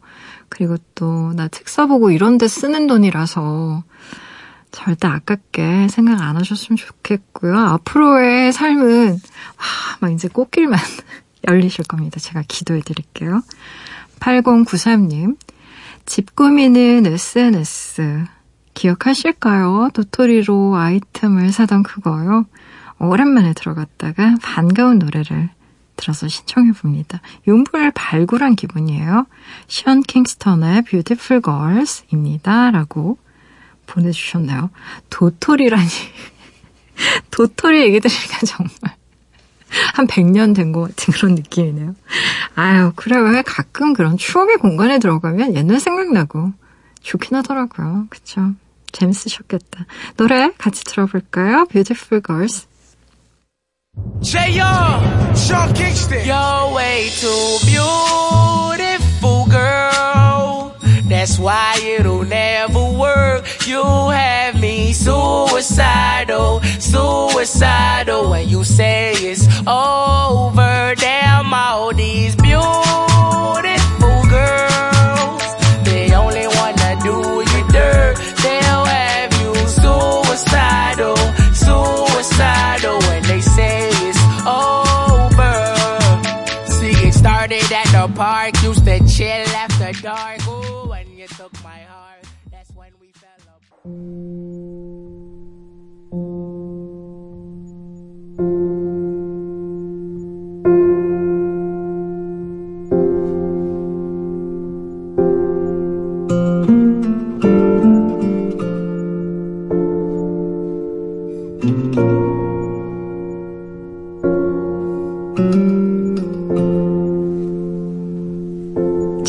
그리고 0.48 0.76
또 0.94 1.32
나 1.34 1.48
책 1.48 1.68
사보고 1.68 2.10
이런 2.10 2.38
데 2.38 2.48
쓰는 2.48 2.86
돈이라서 2.86 3.82
절대 4.72 5.08
아깝게 5.08 5.88
생각 5.88 6.20
안 6.20 6.36
하셨으면 6.36 6.76
좋겠고요. 6.76 7.56
앞으로의 7.58 8.52
삶은, 8.52 9.08
와, 9.12 9.16
막 10.00 10.12
이제 10.12 10.28
꽃길만 10.28 10.78
열리실 11.48 11.84
겁니다. 11.86 12.20
제가 12.20 12.42
기도해 12.46 12.80
드릴게요. 12.80 13.42
8093님, 14.20 15.36
집 16.04 16.36
꾸미는 16.36 17.06
SNS. 17.06 18.24
기억하실까요? 18.74 19.88
도토리로 19.94 20.76
아이템을 20.76 21.52
사던 21.52 21.82
그거요. 21.82 22.44
오랜만에 22.98 23.52
들어갔다가 23.54 24.36
반가운 24.42 24.98
노래를 24.98 25.50
들어서 25.96 26.28
신청해 26.28 26.72
봅니다. 26.72 27.20
윤불 27.48 27.92
발굴한 27.92 28.54
기분이에요. 28.56 29.26
션 29.66 30.02
킹스턴의 30.02 30.82
Beautiful 30.82 31.42
Girls입니다. 31.42 32.70
라고 32.70 33.18
보내주셨나요? 33.86 34.70
도토리라니. 35.10 35.86
도토리 37.30 37.82
얘기 37.82 38.00
들으니까 38.00 38.38
정말 38.46 38.96
한 39.94 40.06
100년 40.06 40.54
된 40.54 40.72
것 40.72 40.82
같은 40.96 41.12
그런 41.14 41.34
느낌이네요. 41.34 41.94
아유, 42.54 42.92
그래요. 42.96 43.42
가끔 43.44 43.92
그런 43.94 44.16
추억의 44.16 44.56
공간에 44.58 44.98
들어가면 44.98 45.54
옛날 45.54 45.80
생각나고 45.80 46.52
좋긴 47.02 47.36
하더라고요. 47.36 48.06
그쵸? 48.10 48.52
재밌으셨겠다. 48.92 49.86
노래 50.16 50.50
같이 50.58 50.84
들어볼까요? 50.84 51.66
Beautiful 51.66 52.22
Girls. 52.22 52.66
J.R. 54.20 55.34
Sean 55.36 55.72
Kingston. 55.74 56.26
You're 56.26 56.74
way 56.74 57.08
too 57.20 57.58
beautiful, 57.64 59.46
girl. 59.46 60.76
That's 61.08 61.38
why 61.38 61.78
it'll 61.82 62.24
never 62.24 62.84
work. 62.98 63.46
You 63.66 63.82
have 64.10 64.60
me 64.60 64.92
suicidal, 64.92 66.60
suicidal. 66.80 68.30
When 68.30 68.48
you 68.48 68.64
say 68.64 69.12
it's 69.12 69.46
over, 69.66 70.94
damn 70.96 71.54
all 71.54 71.94
these 71.94 72.34
beautiful 72.36 73.15
park. 88.08 88.62
Used 88.62 88.84
to 88.84 88.98
chill 89.06 89.48
after 89.54 89.92
dark. 90.02 90.46
Ooh, 90.46 90.88
when 90.88 91.10
you 91.16 91.26
took 91.26 91.52
my 91.62 91.80
heart, 91.80 92.24
that's 92.50 92.70
when 92.74 92.90
we 93.00 93.12
fell 93.12 93.30
apart. 93.44 95.15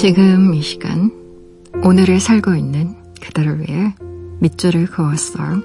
지금 0.08 0.54
이 0.54 0.62
시간 0.62 1.12
오늘을 1.84 2.22
살고 2.22 2.56
있는 2.56 2.96
그대를 3.22 3.60
위해 3.60 3.94
밑줄을 4.40 4.86
그었어요. 4.86 5.62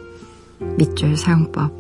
밑줄 0.78 1.16
사용법. 1.16 1.70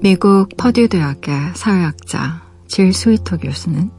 미국 0.00 0.48
퍼듀 0.56 0.88
대학의 0.88 1.52
사회학자 1.54 2.42
질 2.66 2.92
스위터 2.92 3.36
교수는 3.36 3.92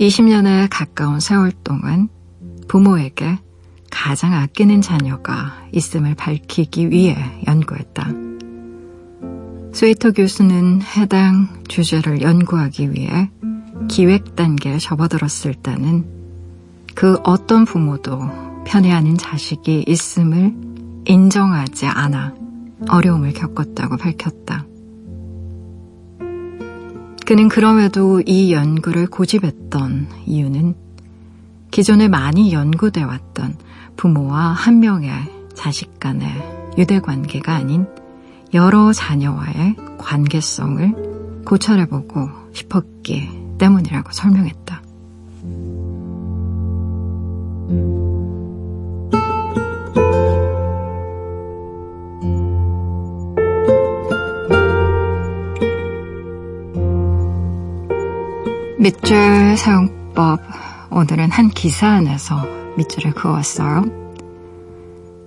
20년에 0.00 0.66
가까운 0.68 1.20
세월 1.20 1.52
동안 1.62 2.08
부모에게 2.66 3.38
가장 3.88 4.34
아끼는 4.34 4.82
자녀가 4.82 5.65
있음을 5.76 6.14
밝히기 6.14 6.90
위해 6.90 7.16
연구했다. 7.46 8.10
스위터 9.72 10.10
교수는 10.10 10.80
해당 10.82 11.48
주제를 11.68 12.22
연구하기 12.22 12.92
위해 12.92 13.30
기획 13.88 14.34
단계에 14.34 14.78
접어들었을 14.78 15.54
때는 15.54 16.06
그 16.94 17.18
어떤 17.24 17.66
부모도 17.66 18.64
편애하는 18.64 19.18
자식이 19.18 19.84
있음을 19.86 20.54
인정하지 21.04 21.86
않아 21.86 22.34
어려움을 22.88 23.34
겪었다고 23.34 23.98
밝혔다. 23.98 24.64
그는 27.26 27.48
그럼에도 27.48 28.22
이 28.24 28.52
연구를 28.52 29.08
고집했던 29.08 30.08
이유는 30.24 30.74
기존에 31.70 32.08
많이 32.08 32.52
연구돼 32.52 33.02
왔던 33.02 33.56
부모와 33.96 34.52
한 34.52 34.80
명의 34.80 35.35
자식 35.56 35.98
간의 35.98 36.28
유대 36.78 37.00
관계가 37.00 37.54
아닌 37.54 37.86
여러 38.54 38.92
자녀와의 38.92 39.76
관계성을 39.98 41.42
고찰해보고 41.44 42.28
싶었기 42.52 43.56
때문이라고 43.58 44.12
설명했다. 44.12 44.82
밑줄 58.78 59.56
사용법 59.56 60.40
오늘은 60.90 61.32
한 61.32 61.48
기사 61.48 61.88
안에서 61.88 62.46
밑줄을 62.76 63.14
그었어요. 63.14 64.05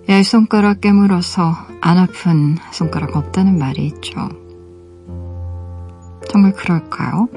열 0.10 0.24
손가락 0.24 0.82
깨물어서 0.82 1.55
안 1.82 1.99
아픈 1.99 2.57
손가락 2.72 3.16
없다는 3.16 3.60
말이 3.60 3.86
있죠. 3.86 4.28
정말 6.28 6.51
그럴까요? 6.53 7.30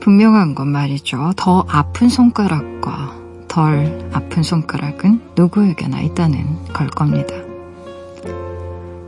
분명한 0.00 0.56
건 0.56 0.72
말이죠. 0.72 1.34
더 1.36 1.64
아픈 1.68 2.08
손가락과 2.08 3.14
덜 3.46 4.10
아픈 4.12 4.42
손가락은 4.42 5.20
누구에게나 5.36 6.00
있다는 6.00 6.64
걸 6.72 6.88
겁니다. 6.88 7.32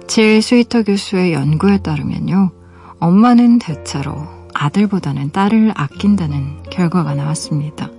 질 0.06 0.40
스위터 0.40 0.84
교수의 0.84 1.32
연구에 1.32 1.78
따르면요. 1.78 2.52
엄마는 3.00 3.58
대체로 3.58 4.28
아들보다는 4.54 5.32
딸을 5.32 5.72
아낀다는 5.74 6.62
결과가 6.70 7.16
나왔습니다. 7.16 7.90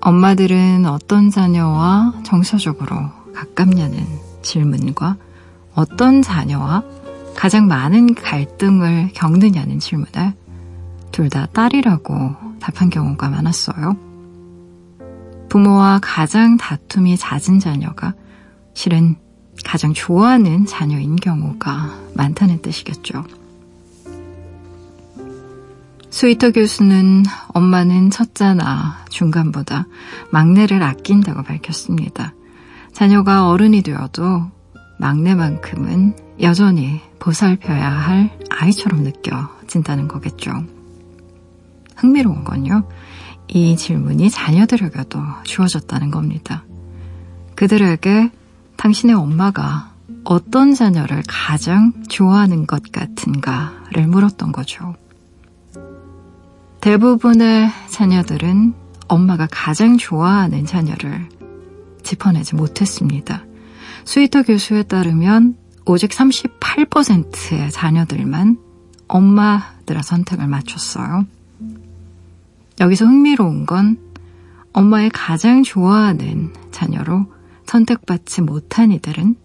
엄마들은 0.00 0.84
어떤 0.86 1.30
자녀와 1.30 2.14
정서적으로 2.24 3.17
가깝냐는 3.38 4.04
질문과 4.42 5.16
어떤 5.74 6.22
자녀와 6.22 6.82
가장 7.36 7.68
많은 7.68 8.14
갈등을 8.14 9.10
겪느냐는 9.14 9.78
질문에 9.78 10.34
둘 11.12 11.28
다 11.30 11.46
딸이라고 11.46 12.36
답한 12.60 12.90
경우가 12.90 13.28
많았어요. 13.28 13.96
부모와 15.48 16.00
가장 16.02 16.56
다툼이 16.56 17.16
잦은 17.16 17.60
자녀가 17.60 18.14
실은 18.74 19.16
가장 19.64 19.92
좋아하는 19.92 20.66
자녀인 20.66 21.16
경우가 21.16 21.90
많다는 22.14 22.60
뜻이겠죠. 22.62 23.24
스위터 26.10 26.50
교수는 26.50 27.24
엄마는 27.48 28.10
첫째나 28.10 29.04
중간보다 29.10 29.86
막내를 30.30 30.82
아낀다고 30.82 31.42
밝혔습니다. 31.42 32.32
자녀가 32.92 33.48
어른이 33.48 33.82
되어도 33.82 34.50
막내만큼은 34.98 36.14
여전히 36.40 37.00
보살펴야 37.18 37.88
할 37.90 38.30
아이처럼 38.50 39.02
느껴진다는 39.02 40.08
거겠죠. 40.08 40.52
흥미로운 41.96 42.44
건요. 42.44 42.84
이 43.48 43.76
질문이 43.76 44.30
자녀들에게도 44.30 45.20
주어졌다는 45.44 46.10
겁니다. 46.10 46.64
그들에게 47.54 48.30
당신의 48.76 49.16
엄마가 49.16 49.92
어떤 50.24 50.74
자녀를 50.74 51.22
가장 51.26 51.92
좋아하는 52.08 52.66
것 52.66 52.82
같은가를 52.92 54.06
물었던 54.06 54.52
거죠. 54.52 54.94
대부분의 56.80 57.70
자녀들은 57.88 58.74
엄마가 59.08 59.48
가장 59.50 59.96
좋아하는 59.96 60.66
자녀를 60.66 61.28
짚어내지 62.08 62.54
못했습니다. 62.54 63.44
스위터 64.04 64.42
교수에 64.42 64.82
따르면 64.82 65.56
오직 65.84 66.10
38%의 66.10 67.70
자녀들만 67.70 68.58
엄마들의 69.08 70.02
선택을 70.02 70.46
맞췄어요. 70.46 71.26
여기서 72.80 73.04
흥미로운 73.04 73.66
건 73.66 73.98
엄마의 74.72 75.10
가장 75.10 75.62
좋아하는 75.62 76.54
자녀로 76.70 77.26
선택받지 77.66 78.40
못한 78.40 78.90
이들은 78.92 79.36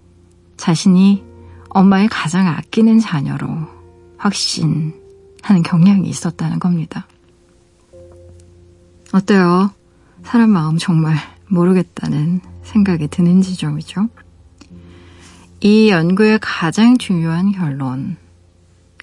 자신이 0.56 1.24
엄마의 1.70 2.08
가장 2.08 2.48
아끼는 2.48 3.00
자녀로 3.00 3.48
확신하는 4.18 4.94
경향이 5.66 6.08
있었다는 6.08 6.60
겁니다. 6.60 7.08
어때요? 9.12 9.72
사람 10.24 10.52
마음 10.52 10.78
정말 10.78 11.18
모르겠다는 11.50 12.53
생각이 12.64 13.08
드는 13.08 13.42
지점이죠. 13.42 14.10
이 15.62 15.90
연구의 15.90 16.40
가장 16.42 16.98
중요한 16.98 17.52
결론, 17.52 18.18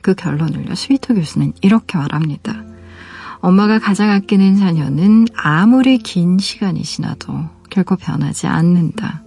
그 0.02 0.14
결론을요, 0.14 0.74
스위터 0.74 1.14
교수는 1.14 1.52
이렇게 1.62 1.96
말합니다. 1.96 2.64
엄마가 3.40 3.78
가장 3.78 4.10
아끼는 4.10 4.56
자녀는 4.56 5.26
아무리 5.34 5.98
긴 5.98 6.38
시간이 6.38 6.82
지나도 6.82 7.48
결코 7.70 7.96
변하지 7.96 8.46
않는다. 8.46 9.22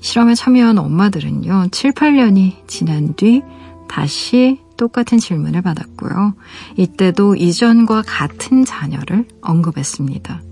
실험에 0.00 0.34
참여한 0.34 0.78
엄마들은요, 0.78 1.68
7, 1.70 1.92
8년이 1.92 2.66
지난 2.66 3.14
뒤 3.14 3.42
다시 3.88 4.60
똑같은 4.76 5.18
질문을 5.18 5.62
받았고요. 5.62 6.34
이때도 6.76 7.36
이전과 7.36 8.02
같은 8.06 8.64
자녀를 8.64 9.26
언급했습니다. 9.40 10.42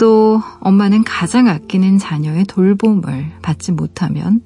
또 0.00 0.42
엄마는 0.60 1.04
가장 1.04 1.46
아끼는 1.46 1.98
자녀의 1.98 2.46
돌봄을 2.46 3.32
받지 3.42 3.70
못하면 3.70 4.40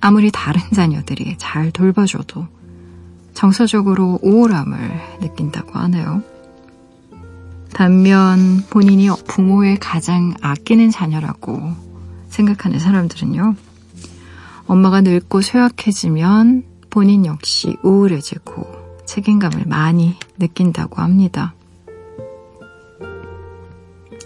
아무리 0.00 0.32
다른 0.32 0.60
자녀들이 0.74 1.36
잘 1.38 1.70
돌봐줘도 1.70 2.48
정서적으로 3.32 4.18
우울함을 4.22 4.76
느낀다고 5.20 5.78
하네요. 5.78 6.24
반면 7.72 8.64
본인이 8.70 9.08
부모의 9.28 9.78
가장 9.78 10.34
아끼는 10.40 10.90
자녀라고 10.90 11.74
생각하는 12.28 12.80
사람들은요. 12.80 13.54
엄마가 14.66 15.02
늙고 15.02 15.42
쇠약해지면 15.42 16.64
본인 16.90 17.24
역시 17.24 17.76
우울해지고 17.84 18.66
책임감을 19.06 19.66
많이 19.66 20.16
느낀다고 20.40 21.00
합니다. 21.00 21.54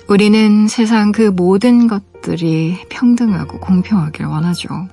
우리는 0.09 0.69
세상 0.69 1.13
그 1.13 1.23
모든 1.23 1.87
것들이 1.87 2.79
평등하고 2.89 3.61
공평하길 3.61 4.27
원하죠. 4.27 4.89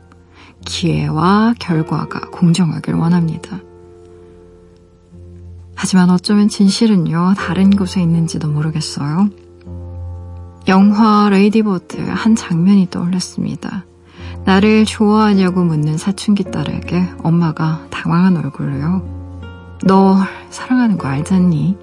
기회와 0.65 1.55
결과가 1.59 2.29
공정하길 2.31 2.93
원합니다. 2.93 3.59
하지만 5.75 6.09
어쩌면 6.09 6.49
진실은요, 6.49 7.35
다른 7.37 7.69
곳에 7.69 8.01
있는지도 8.01 8.49
모르겠어요. 8.49 9.29
영화 10.67 11.29
레이디버드 11.29 12.01
한 12.09 12.35
장면이 12.35 12.89
떠올랐습니다. 12.89 13.85
나를 14.45 14.85
좋아하냐고 14.85 15.63
묻는 15.63 15.97
사춘기 15.97 16.43
딸에게 16.43 17.13
엄마가 17.23 17.87
당황한 17.89 18.37
얼굴로요. 18.37 19.79
너 19.85 20.17
사랑하는 20.49 20.97
거 20.97 21.07
알잖니? 21.07 21.77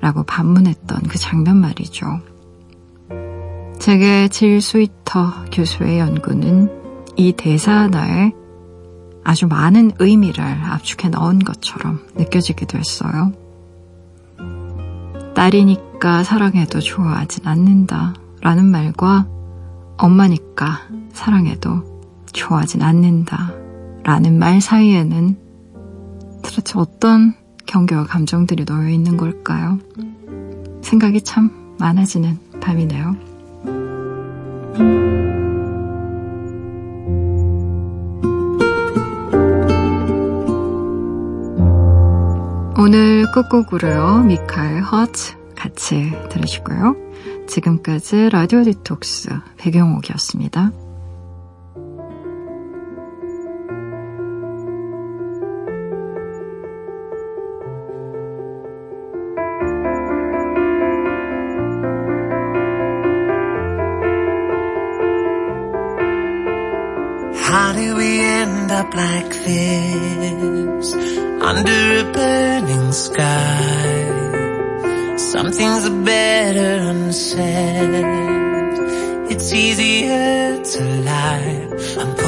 라고 0.00 0.22
반문했던 0.24 1.02
그 1.08 1.18
장면 1.18 1.56
말이죠. 1.56 2.20
제게 3.78 4.28
질 4.28 4.60
스위터 4.60 5.44
교수의 5.52 6.00
연구는 6.00 6.68
이 7.16 7.32
대사 7.32 7.72
하나에 7.72 8.32
아주 9.24 9.46
많은 9.46 9.92
의미를 9.98 10.44
압축해 10.44 11.08
넣은 11.10 11.38
것처럼 11.38 12.00
느껴지기도 12.16 12.78
했어요. 12.78 13.32
딸이니까 15.34 16.24
사랑해도 16.24 16.80
좋아하진 16.80 17.46
않는다 17.46 18.14
라는 18.40 18.64
말과 18.64 19.26
엄마니까 19.96 20.80
사랑해도 21.12 22.24
좋아하진 22.32 22.82
않는다 22.82 23.52
라는 24.02 24.38
말 24.38 24.60
사이에는 24.60 25.36
도대체 26.42 26.78
어떤 26.78 27.34
경계와 27.66 28.04
감정들이 28.04 28.64
놓여 28.64 28.88
있는 28.88 29.16
걸까요? 29.16 29.78
생각이 30.82 31.20
참 31.22 31.74
많아지는 31.78 32.38
밤이네요. 32.60 33.27
오늘 42.80 43.26
끝곡으로요. 43.32 44.22
미카엘 44.24 44.80
허츠 44.80 45.36
같이 45.54 46.12
들으시고요. 46.30 46.96
지금까지 47.46 48.30
라디오 48.30 48.62
디톡스 48.62 49.30
배경옥이었습니다. 49.58 50.87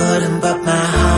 couldn't, 0.01 0.41
but 0.41 0.65
my 0.65 0.71
heart. 0.71 1.10